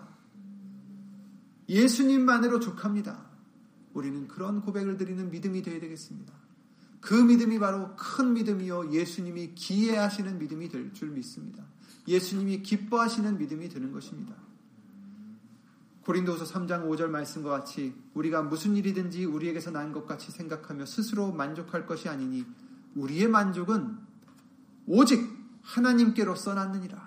예수님만으로 1.70 2.60
족합니다. 2.60 3.31
우리는 3.94 4.28
그런 4.28 4.62
고백을 4.62 4.98
드리는 4.98 5.30
믿음이 5.30 5.62
되어야 5.62 5.80
되겠습니다. 5.80 6.34
그 7.02 7.14
믿음이 7.16 7.60
바로 7.60 7.96
큰 7.96 8.34
믿음이요. 8.34 8.92
예수님이 8.92 9.56
기해하시는 9.56 10.38
믿음이 10.38 10.70
될 10.70 10.94
줄 10.94 11.10
믿습니다. 11.10 11.64
예수님이 12.08 12.62
기뻐하시는 12.62 13.38
믿음이 13.38 13.70
되는 13.70 13.92
것입니다. 13.92 14.36
고린도후서 16.06 16.46
3장 16.46 16.86
5절 16.88 17.08
말씀과 17.08 17.50
같이 17.52 17.94
우리가 18.14 18.42
무슨 18.42 18.76
일이든지 18.76 19.26
우리에게서 19.26 19.72
난 19.72 19.92
것 19.94 20.06
같이 20.08 20.32
생각하며 20.32 20.86
스스로 20.86 21.32
만족할 21.32 21.86
것이 21.86 22.10
아니니 22.10 22.46
우리의 22.96 23.28
만족은 23.28 23.98
오직 24.88 25.22
하나님께로써 25.62 26.56
났느니라. 26.56 26.98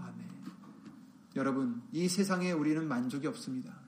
아멘. 0.00 0.28
여러분, 1.36 1.82
이 1.92 2.08
세상에 2.08 2.50
우리는 2.52 2.86
만족이 2.86 3.26
없습니다. 3.28 3.85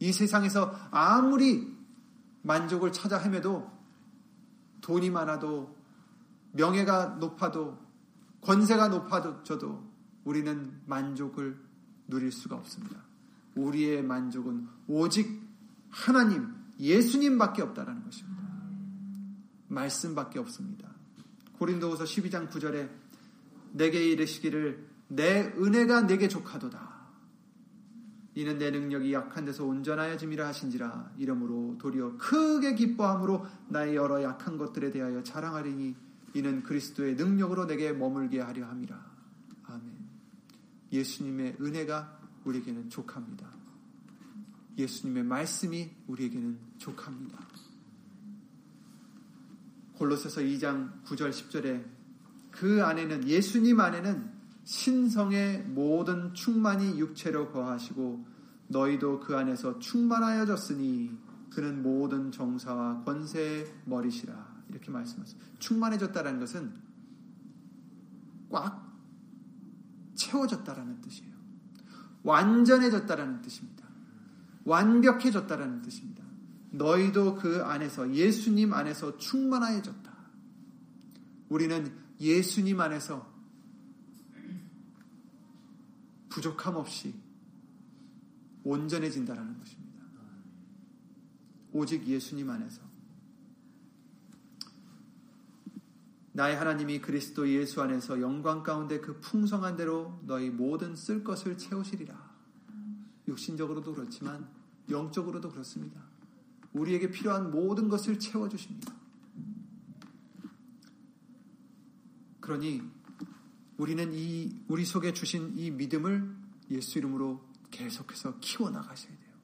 이 0.00 0.12
세상에서 0.12 0.74
아무리 0.90 1.74
만족을 2.42 2.92
찾아 2.92 3.18
헤매도 3.18 3.70
돈이 4.80 5.10
많아도 5.10 5.74
명예가 6.52 7.16
높아도 7.20 7.78
권세가 8.42 8.88
높아져도 8.88 9.82
우리는 10.24 10.80
만족을 10.86 11.58
누릴 12.06 12.30
수가 12.30 12.56
없습니다. 12.56 13.02
우리의 13.54 14.02
만족은 14.02 14.68
오직 14.86 15.42
하나님, 15.90 16.54
예수님밖에 16.78 17.62
없다라는 17.62 18.04
것입니다. 18.04 18.42
말씀밖에 19.68 20.38
없습니다. 20.38 20.88
고린도후서 21.58 22.04
12장 22.04 22.50
9절에 22.50 22.90
내게 23.72 24.04
이르시기를 24.10 24.86
내 25.08 25.52
은혜가 25.56 26.02
내게 26.02 26.28
족하도다. 26.28 26.93
이는 28.36 28.58
내 28.58 28.70
능력이 28.70 29.12
약한 29.12 29.44
데서 29.44 29.64
온전하여짐이라 29.64 30.46
하신지라 30.48 31.12
이러므로 31.18 31.76
도리어 31.78 32.16
크게 32.18 32.74
기뻐함으로 32.74 33.46
나의 33.68 33.94
여러 33.94 34.22
약한 34.22 34.58
것들에 34.58 34.90
대하여 34.90 35.22
자랑하리니 35.22 35.94
이는 36.34 36.62
그리스도의 36.64 37.14
능력으로 37.14 37.66
내게 37.66 37.92
머물게 37.92 38.40
하려 38.40 38.66
함이라. 38.66 39.14
아멘. 39.64 39.92
예수님의 40.92 41.58
은혜가 41.60 42.20
우리에게는 42.44 42.90
족합니다. 42.90 43.48
예수님의 44.76 45.22
말씀이 45.22 45.90
우리에게는 46.08 46.58
족합니다. 46.78 47.38
골로새서 49.94 50.40
2장 50.40 51.04
9절 51.04 51.30
10절에 51.30 51.84
그 52.50 52.84
안에는 52.84 53.28
예수님 53.28 53.78
안에는 53.78 54.33
신성의 54.64 55.64
모든 55.68 56.32
충만이 56.34 56.98
육체로 56.98 57.50
거하시고 57.52 58.26
너희도 58.68 59.20
그 59.20 59.36
안에서 59.36 59.78
충만하여졌으니 59.78 61.12
그는 61.50 61.82
모든 61.82 62.32
정사와 62.32 63.04
권세의 63.04 63.72
머리시라 63.84 64.64
이렇게 64.70 64.90
말씀하셨어요. 64.90 65.40
충만해졌다는 65.58 66.40
것은 66.40 66.72
꽉 68.50 68.84
채워졌다라는 70.14 71.00
뜻이에요. 71.00 71.34
완전해졌다라는 72.22 73.42
뜻입니다. 73.42 73.84
완벽해졌다라는 74.64 75.82
뜻입니다. 75.82 76.24
너희도 76.70 77.36
그 77.36 77.62
안에서 77.62 78.12
예수님 78.12 78.72
안에서 78.72 79.16
충만해졌다. 79.18 80.12
우리는 81.50 81.92
예수님 82.18 82.80
안에서 82.80 83.33
부족함 86.34 86.74
없이 86.74 87.14
온전해진다라는 88.64 89.56
것입니다. 89.56 90.04
오직 91.72 92.04
예수님 92.08 92.50
안에서 92.50 92.82
나의 96.32 96.56
하나님이 96.56 97.00
그리스도 97.00 97.48
예수 97.48 97.80
안에서 97.80 98.20
영광 98.20 98.64
가운데 98.64 99.00
그 99.00 99.20
풍성한 99.20 99.76
대로 99.76 100.20
너희 100.26 100.50
모든 100.50 100.96
쓸 100.96 101.22
것을 101.22 101.56
채우시리라. 101.56 102.34
육신적으로도 103.28 103.94
그렇지만 103.94 104.48
영적으로도 104.90 105.50
그렇습니다. 105.50 106.02
우리에게 106.72 107.12
필요한 107.12 107.52
모든 107.52 107.88
것을 107.88 108.18
채워주십니다. 108.18 108.92
그러니 112.40 112.82
우리는 113.76 114.12
이 114.12 114.54
우리 114.68 114.84
속에 114.84 115.12
주신 115.12 115.52
이 115.56 115.70
믿음을 115.70 116.34
예수 116.70 116.98
이름으로 116.98 117.44
계속해서 117.70 118.38
키워 118.40 118.70
나가셔야 118.70 119.10
돼요. 119.10 119.34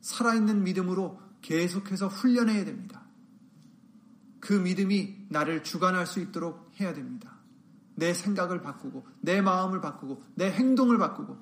살아있는 0.00 0.64
믿음으로 0.64 1.20
계속해서 1.42 2.08
훈련해야 2.08 2.64
됩니다. 2.64 3.06
그 4.40 4.52
믿음이 4.52 5.26
나를 5.28 5.62
주관할 5.62 6.06
수 6.06 6.20
있도록 6.20 6.72
해야 6.80 6.92
됩니다. 6.92 7.36
내 7.94 8.12
생각을 8.14 8.60
바꾸고, 8.60 9.06
내 9.20 9.40
마음을 9.40 9.80
바꾸고, 9.80 10.22
내 10.34 10.50
행동을 10.50 10.98
바꾸고. 10.98 11.36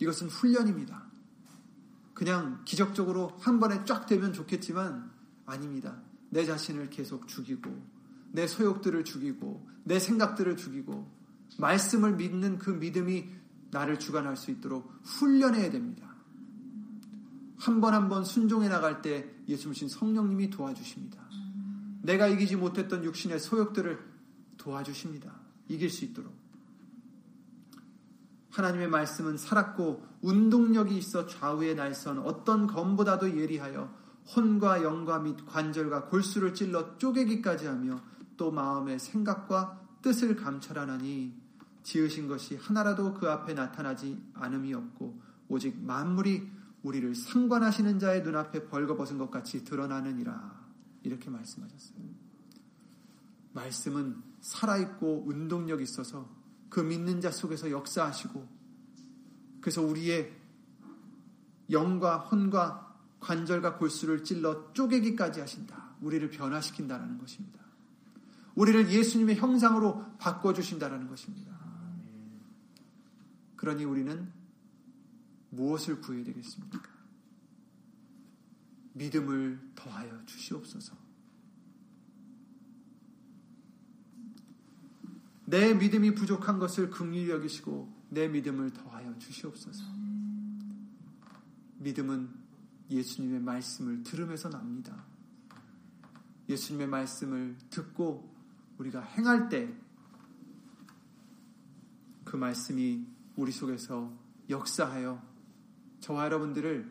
이것은 0.00 0.28
훈련입니다. 0.28 1.06
그냥 2.14 2.62
기적적으로 2.64 3.36
한 3.40 3.60
번에 3.60 3.84
쫙 3.84 4.06
되면 4.06 4.32
좋겠지만 4.32 5.10
아닙니다. 5.46 6.02
내 6.30 6.44
자신을 6.44 6.90
계속 6.90 7.28
죽이고, 7.28 7.70
내 8.32 8.46
소욕들을 8.46 9.04
죽이고, 9.04 9.66
내 9.84 9.98
생각들을 9.98 10.56
죽이고 10.56 11.10
말씀을 11.58 12.16
믿는 12.16 12.58
그 12.58 12.70
믿음이 12.70 13.28
나를 13.70 13.98
주관할 13.98 14.36
수 14.36 14.50
있도록 14.50 14.92
훈련해야 15.04 15.70
됩니다. 15.70 16.12
한 17.58 17.80
번 17.80 17.94
한 17.94 18.08
번 18.08 18.24
순종해 18.24 18.68
나갈 18.68 19.02
때 19.02 19.30
예수님 19.48 19.88
성령님이 19.88 20.50
도와주십니다. 20.50 21.22
내가 22.02 22.26
이기지 22.26 22.56
못했던 22.56 23.04
육신의 23.04 23.38
소욕들을 23.38 23.98
도와주십니다. 24.56 25.32
이길 25.68 25.88
수 25.90 26.04
있도록. 26.04 26.32
하나님의 28.50 28.88
말씀은 28.88 29.36
살았고 29.38 30.04
운동력이 30.22 30.96
있어 30.98 31.26
좌우의 31.26 31.74
날선 31.76 32.18
어떤 32.18 32.66
검보다도 32.66 33.38
예리하여 33.38 33.94
혼과 34.36 34.82
영과 34.82 35.18
및 35.20 35.36
관절과 35.46 36.06
골수를 36.06 36.54
찔러 36.54 36.98
쪼개기까지 36.98 37.66
하며 37.66 38.00
또 38.42 38.50
마음의 38.50 38.98
생각과 38.98 39.80
뜻을 40.02 40.34
감찰하나니 40.34 41.32
지으신 41.84 42.26
것이 42.26 42.56
하나라도 42.56 43.14
그 43.14 43.30
앞에 43.30 43.54
나타나지 43.54 44.20
않음이 44.34 44.74
없고 44.74 45.16
오직 45.46 45.80
만물이 45.80 46.50
우리를 46.82 47.14
상관하시는 47.14 48.00
자의 48.00 48.24
눈앞에 48.24 48.66
벌거벗은 48.66 49.16
것 49.16 49.30
같이 49.30 49.64
드러나느니라 49.64 50.60
이렇게 51.04 51.30
말씀하셨어요. 51.30 52.00
말씀은 53.52 54.20
살아있고 54.40 55.22
운동력 55.24 55.80
있어서 55.80 56.28
그 56.68 56.80
믿는 56.80 57.20
자 57.20 57.30
속에서 57.30 57.70
역사하시고 57.70 58.48
그래서 59.60 59.82
우리의 59.82 60.36
영과 61.70 62.18
혼과 62.18 62.92
관절과 63.20 63.76
골수를 63.76 64.24
찔러 64.24 64.72
쪼개기까지 64.72 65.38
하신다. 65.38 65.94
우리를 66.00 66.28
변화시킨다라는 66.30 67.18
것입니다. 67.18 67.61
우리를 68.54 68.90
예수님의 68.90 69.36
형상으로 69.36 70.16
바꿔주신다라는 70.18 71.08
것입니다. 71.08 71.52
그러니 73.56 73.84
우리는 73.84 74.30
무엇을 75.50 76.00
구해야 76.00 76.24
되겠습니까? 76.24 76.80
믿음을 78.94 79.60
더하여 79.74 80.24
주시옵소서. 80.26 80.96
내 85.46 85.74
믿음이 85.74 86.14
부족한 86.14 86.58
것을 86.58 86.90
긍휼히 86.90 87.28
여기시고 87.28 87.92
내 88.10 88.28
믿음을 88.28 88.72
더하여 88.72 89.18
주시옵소서. 89.18 89.84
믿음은 91.78 92.30
예수님의 92.90 93.40
말씀을 93.40 94.02
들으면서 94.02 94.48
납니다. 94.50 95.04
예수님의 96.48 96.86
말씀을 96.88 97.56
듣고 97.70 98.31
우리가 98.78 99.00
행할 99.00 99.48
때 99.48 99.82
그 102.32 102.36
말씀이 102.38 103.06
우리 103.36 103.52
속에서 103.52 104.10
역사하여 104.48 105.22
저와 106.00 106.24
여러분들을 106.24 106.90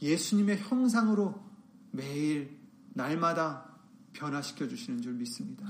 예수님의 0.00 0.60
형상으로 0.60 1.44
매일 1.90 2.58
날마다 2.94 3.70
변화시켜 4.14 4.66
주시는 4.68 5.02
줄 5.02 5.12
믿습니다. 5.12 5.66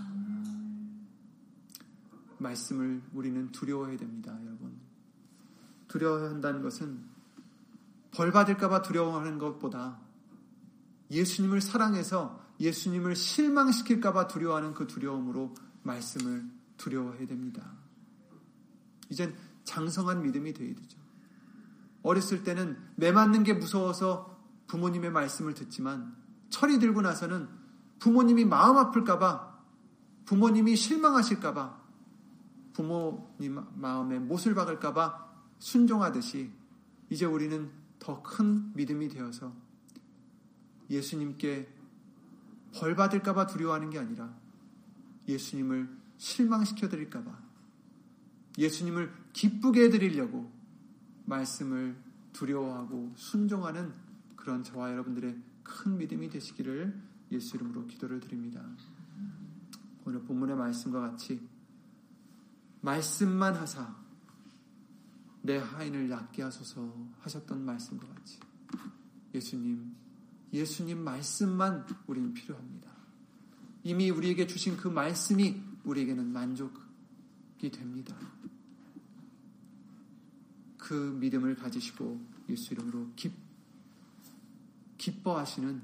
말씀을 2.38 3.02
우리는 3.12 3.50
두려워해야 3.50 3.96
됩니다, 3.96 4.38
여러분. 4.44 4.72
두려워야 5.88 6.30
한다는 6.30 6.62
것은 6.62 7.02
벌 8.12 8.30
받을까봐 8.30 8.82
두려워하는 8.82 9.38
것보다 9.38 9.98
예수님을 11.10 11.60
사랑해서 11.60 12.40
예수님을 12.60 13.16
실망시킬까봐 13.16 14.28
두려워하는 14.28 14.74
그 14.74 14.86
두려움으로 14.86 15.54
말씀을 15.82 16.44
두려워해야 16.76 17.26
됩니다. 17.26 17.72
이젠 19.08 19.34
장성한 19.64 20.22
믿음이 20.22 20.52
되어야 20.52 20.74
되죠. 20.74 20.98
어렸을 22.02 22.42
때는 22.42 22.76
매 22.96 23.12
맞는 23.12 23.44
게 23.44 23.52
무서워서 23.54 24.38
부모님의 24.66 25.10
말씀을 25.10 25.54
듣지만 25.54 26.16
철이 26.50 26.78
들고 26.78 27.02
나서는 27.02 27.48
부모님이 27.98 28.44
마음 28.44 28.76
아플까봐 28.76 29.52
부모님이 30.24 30.76
실망하실까봐 30.76 31.80
부모님 32.72 33.60
마음에 33.74 34.18
못을 34.18 34.54
박을까봐 34.54 35.30
순종하듯이 35.58 36.50
이제 37.10 37.26
우리는 37.26 37.70
더 37.98 38.22
큰 38.22 38.72
믿음이 38.74 39.08
되어서 39.08 39.54
예수님께 40.90 41.72
벌 42.74 42.94
받을까봐 42.94 43.46
두려워하는 43.46 43.90
게 43.90 43.98
아니라 43.98 44.34
예수님을 45.28 45.88
실망시켜 46.16 46.88
드릴까봐 46.88 47.38
예수님을 48.58 49.12
기쁘게 49.32 49.84
해드리려고 49.84 50.50
말씀을 51.26 51.96
두려워하고 52.32 53.12
순종하는 53.16 53.92
그런 54.36 54.64
저와 54.64 54.90
여러분들의 54.92 55.36
큰 55.62 55.96
믿음이 55.98 56.28
되시기를 56.28 57.00
예수 57.30 57.56
이름으로 57.56 57.86
기도를 57.86 58.20
드립니다. 58.20 58.62
오늘 60.04 60.22
본문의 60.22 60.56
말씀과 60.56 61.00
같이 61.00 61.48
말씀만 62.80 63.54
하사 63.54 63.94
내 65.42 65.56
하인을 65.58 66.08
낫게 66.08 66.42
하소서 66.42 66.92
하셨던 67.20 67.64
말씀과 67.64 68.06
같이 68.08 68.40
예수님, 69.34 69.94
예수님 70.52 70.98
말씀만 70.98 71.86
우리는 72.06 72.32
필요합니다. 72.34 72.90
이미 73.84 74.10
우리에게 74.10 74.46
주신 74.46 74.76
그 74.76 74.88
말씀이 74.88 75.60
우리에게는 75.84 76.32
만족이 76.32 77.70
됩니다. 77.72 78.16
그 80.78 80.94
믿음을 81.20 81.54
가지시고 81.56 82.20
예수 82.48 82.74
이름으로 82.74 83.08
기, 83.16 83.32
기뻐하시는 84.98 85.82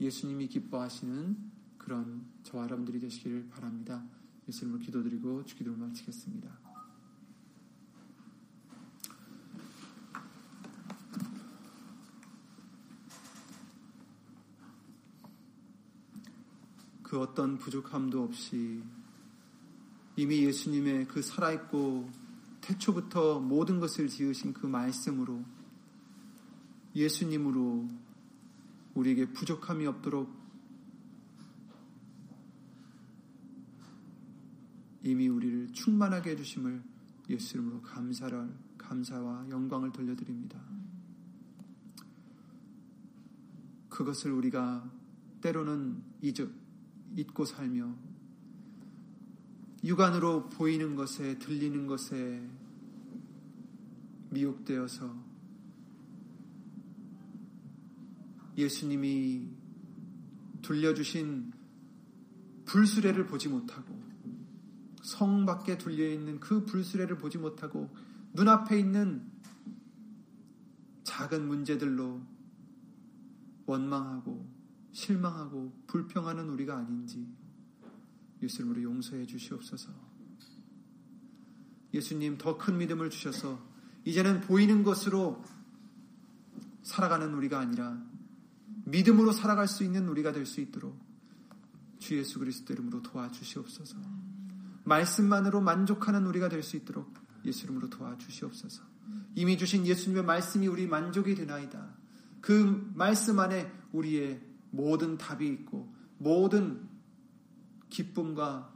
예수님이 0.00 0.48
기뻐하시는 0.48 1.36
그런 1.78 2.24
저와 2.42 2.64
여러분들이 2.64 3.00
되시기를 3.00 3.48
바랍니다. 3.50 4.04
예수 4.48 4.64
이름으로 4.64 4.82
기도드리고 4.82 5.44
주기도를 5.44 5.78
마치겠습니다. 5.78 6.65
그 17.16 17.22
어떤 17.22 17.56
부족함도 17.56 18.22
없이 18.22 18.82
이미 20.16 20.44
예수님의 20.44 21.08
그 21.08 21.22
살아있고 21.22 22.10
태초부터 22.60 23.40
모든 23.40 23.80
것을 23.80 24.08
지으신 24.08 24.52
그 24.52 24.66
말씀으로 24.66 25.42
예수님으로 26.94 27.88
우리에게 28.92 29.32
부족함이 29.32 29.86
없도록 29.86 30.30
이미 35.02 35.28
우리를 35.28 35.72
충만하게 35.72 36.32
해주심을 36.32 36.82
예수 37.30 37.56
이름으로 37.56 37.80
감사를 37.80 38.54
감사와 38.76 39.46
영광을 39.48 39.90
돌려드립니다. 39.90 40.60
그것을 43.88 44.32
우리가 44.32 44.86
때로는 45.40 46.02
잊어, 46.20 46.46
잊고 47.16 47.44
살며 47.44 47.96
육안으로 49.82 50.50
보이는 50.50 50.94
것에 50.94 51.38
들리는 51.38 51.86
것에 51.86 52.46
미혹되어서 54.30 55.14
예수님이 58.56 59.48
둘려주신 60.62 61.52
불수레를 62.64 63.26
보지 63.26 63.48
못하고 63.48 63.96
성 65.02 65.46
밖에 65.46 65.78
둘려 65.78 66.08
있는 66.08 66.40
그 66.40 66.64
불수레를 66.64 67.16
보지 67.16 67.38
못하고 67.38 67.88
눈앞에 68.34 68.78
있는 68.78 69.30
작은 71.04 71.46
문제들로 71.46 72.20
원망하고 73.66 74.55
실망하고 74.96 75.72
불평하는 75.86 76.48
우리가 76.48 76.78
아닌지 76.78 77.28
예수님으로 78.42 78.82
용서해 78.82 79.26
주시옵소서. 79.26 79.90
예수님 81.92 82.38
더 82.38 82.56
큰 82.56 82.78
믿음을 82.78 83.10
주셔서 83.10 83.62
이제는 84.06 84.40
보이는 84.40 84.82
것으로 84.82 85.44
살아가는 86.82 87.34
우리가 87.34 87.60
아니라 87.60 88.02
믿음으로 88.86 89.32
살아갈 89.32 89.68
수 89.68 89.84
있는 89.84 90.08
우리가 90.08 90.32
될 90.32 90.46
수 90.46 90.62
있도록 90.62 90.98
주 91.98 92.16
예수 92.16 92.38
그리스도 92.38 92.72
이름으로 92.72 93.02
도와주시옵소서. 93.02 93.98
말씀만으로 94.84 95.60
만족하는 95.60 96.24
우리가 96.26 96.48
될 96.48 96.62
수 96.62 96.76
있도록 96.76 97.12
예수 97.44 97.64
이름으로 97.64 97.90
도와주시옵소서. 97.90 98.82
이미 99.34 99.58
주신 99.58 99.86
예수님의 99.86 100.24
말씀이 100.24 100.66
우리 100.68 100.86
만족이 100.86 101.34
되나이다. 101.34 101.94
그 102.40 102.90
말씀 102.94 103.38
안에 103.40 103.70
우리의 103.92 104.55
모든 104.70 105.16
답이 105.16 105.46
있고 105.48 105.92
모든 106.18 106.88
기쁨과 107.88 108.72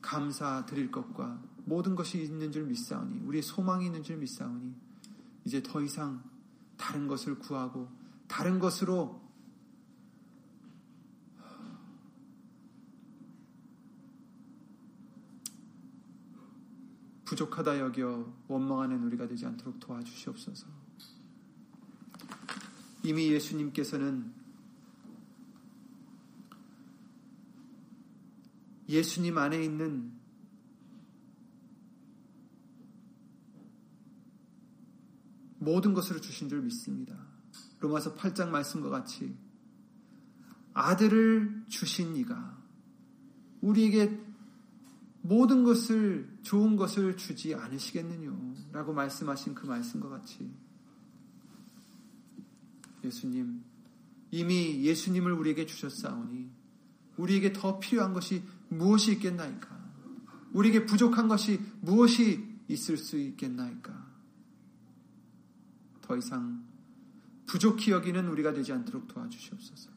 감사 0.00 0.66
드릴 0.66 0.90
것과 0.90 1.42
모든 1.64 1.94
것이 1.94 2.22
있는 2.22 2.50
줄 2.50 2.66
믿사오니 2.66 3.20
우리의 3.20 3.42
소망이 3.42 3.86
있는 3.86 4.02
줄 4.02 4.16
믿사오니 4.16 4.74
이제 5.44 5.62
더 5.62 5.80
이상 5.80 6.22
다른 6.76 7.06
것을 7.06 7.38
구하고 7.38 7.88
다른 8.26 8.58
것으로 8.58 9.22
부족하다 17.24 17.78
여겨 17.78 18.30
원망하는 18.48 19.04
우리가 19.04 19.26
되지 19.26 19.46
않도록 19.46 19.80
도와주시옵소서. 19.80 20.81
이미 23.04 23.30
예수님께서는 23.32 24.32
예수님 28.88 29.38
안에 29.38 29.64
있는 29.64 30.12
모든 35.58 35.94
것으로 35.94 36.20
주신 36.20 36.48
줄 36.48 36.60
믿습니다. 36.62 37.16
로마서 37.80 38.14
8장 38.14 38.48
말씀과 38.48 38.90
같이 38.90 39.36
아들을 40.74 41.64
주신 41.68 42.16
이가 42.16 42.60
우리에게 43.60 44.20
모든 45.22 45.62
것을 45.62 46.38
좋은 46.42 46.76
것을 46.76 47.16
주지 47.16 47.54
않으시겠느냐 47.54 48.72
라고 48.72 48.92
말씀하신 48.92 49.54
그 49.54 49.66
말씀과 49.66 50.08
같이 50.08 50.52
예수님 53.04 53.62
이미 54.30 54.82
예수님을 54.82 55.32
우리에게 55.32 55.66
주셨사오니 55.66 56.50
우리에게 57.16 57.52
더 57.52 57.78
필요한 57.78 58.12
것이 58.12 58.42
무엇이 58.68 59.12
있겠나이까? 59.12 59.68
우리에게 60.52 60.86
부족한 60.86 61.28
것이 61.28 61.60
무엇이 61.80 62.58
있을 62.68 62.96
수 62.96 63.18
있겠나이까? 63.18 63.92
더 66.00 66.16
이상 66.16 66.64
부족히 67.46 67.90
여기는 67.90 68.26
우리가 68.28 68.52
되지 68.52 68.72
않도록 68.72 69.08
도와주시옵소서. 69.08 69.90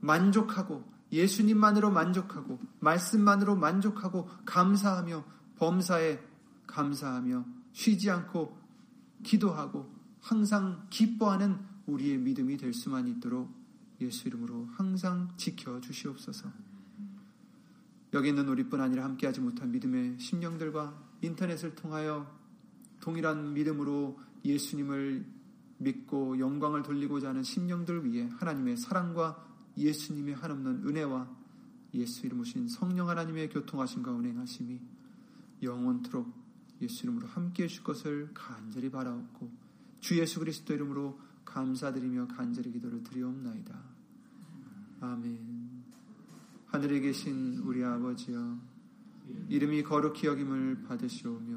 만족하고 0.00 0.84
예수님만으로 1.10 1.90
만족하고 1.90 2.60
말씀만으로 2.80 3.56
만족하고 3.56 4.28
감사하며 4.44 5.24
범사에 5.56 6.20
감사하며 6.66 7.46
쉬지 7.72 8.10
않고 8.10 8.58
기도하고 9.22 9.90
항상 10.20 10.86
기뻐하는 10.90 11.58
우리의 11.86 12.18
믿음이 12.18 12.56
될 12.56 12.72
수만 12.72 13.08
있도록 13.08 13.52
예수 14.00 14.28
이름으로 14.28 14.66
항상 14.72 15.28
지켜 15.36 15.80
주시옵소서. 15.80 16.50
여기 18.12 18.28
있는 18.28 18.48
우리뿐 18.48 18.80
아니라 18.80 19.04
함께하지 19.04 19.40
못한 19.40 19.70
믿음의 19.72 20.18
심령들과 20.18 21.02
인터넷을 21.22 21.74
통하여 21.74 22.32
동일한 23.00 23.54
믿음으로 23.54 24.18
예수님을 24.44 25.26
믿고 25.78 26.38
영광을 26.38 26.82
돌리고자 26.82 27.30
하는 27.30 27.42
심령들 27.42 28.04
위해 28.04 28.28
하나님의 28.38 28.76
사랑과 28.76 29.44
예수님의 29.76 30.36
한없는 30.36 30.86
은혜와 30.86 31.28
예수 31.94 32.26
이름 32.26 32.40
오신 32.40 32.68
성령 32.68 33.08
하나님의 33.08 33.50
교통하심과 33.50 34.12
운행하심이 34.12 34.80
영원토록 35.62 36.32
예수 36.82 37.04
이름으로 37.04 37.26
함께 37.26 37.64
해 37.64 37.68
줄 37.68 37.82
것을 37.82 38.30
간절히 38.34 38.90
바라옵고 38.90 39.50
주 40.00 40.18
예수 40.18 40.38
그리스도 40.38 40.74
이름으로 40.74 41.18
감사드리며 41.54 42.26
간절히 42.26 42.72
기도를 42.72 43.04
드리옵나이다. 43.04 43.80
아멘. 45.00 45.84
하늘에 46.66 46.98
계신 46.98 47.58
우리 47.58 47.84
아버지여 47.84 48.58
이름이 49.48 49.84
거룩히 49.84 50.26
여김을 50.26 50.82
받으시오며 50.82 51.56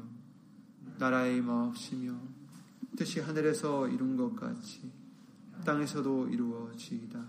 나라의 0.98 1.42
마옵시며 1.42 2.16
뜻이 2.96 3.18
하늘에서 3.18 3.88
이룬 3.88 4.16
것 4.16 4.36
같이 4.36 4.92
땅에서도 5.64 6.28
이루어지이다. 6.28 7.26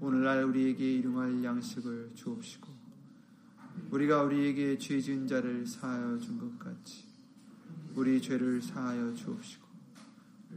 오늘날 0.00 0.44
우리에게 0.44 0.98
일용할 0.98 1.42
양식을 1.42 2.12
주옵시고 2.14 2.68
우리가 3.90 4.22
우리에게 4.22 4.78
죄 4.78 5.00
지은 5.00 5.26
자를 5.26 5.66
사하여 5.66 6.18
준 6.18 6.38
것 6.38 6.56
같이 6.60 7.06
우리 7.96 8.22
죄를 8.22 8.62
사하여 8.62 9.14
주옵시고 9.14 9.61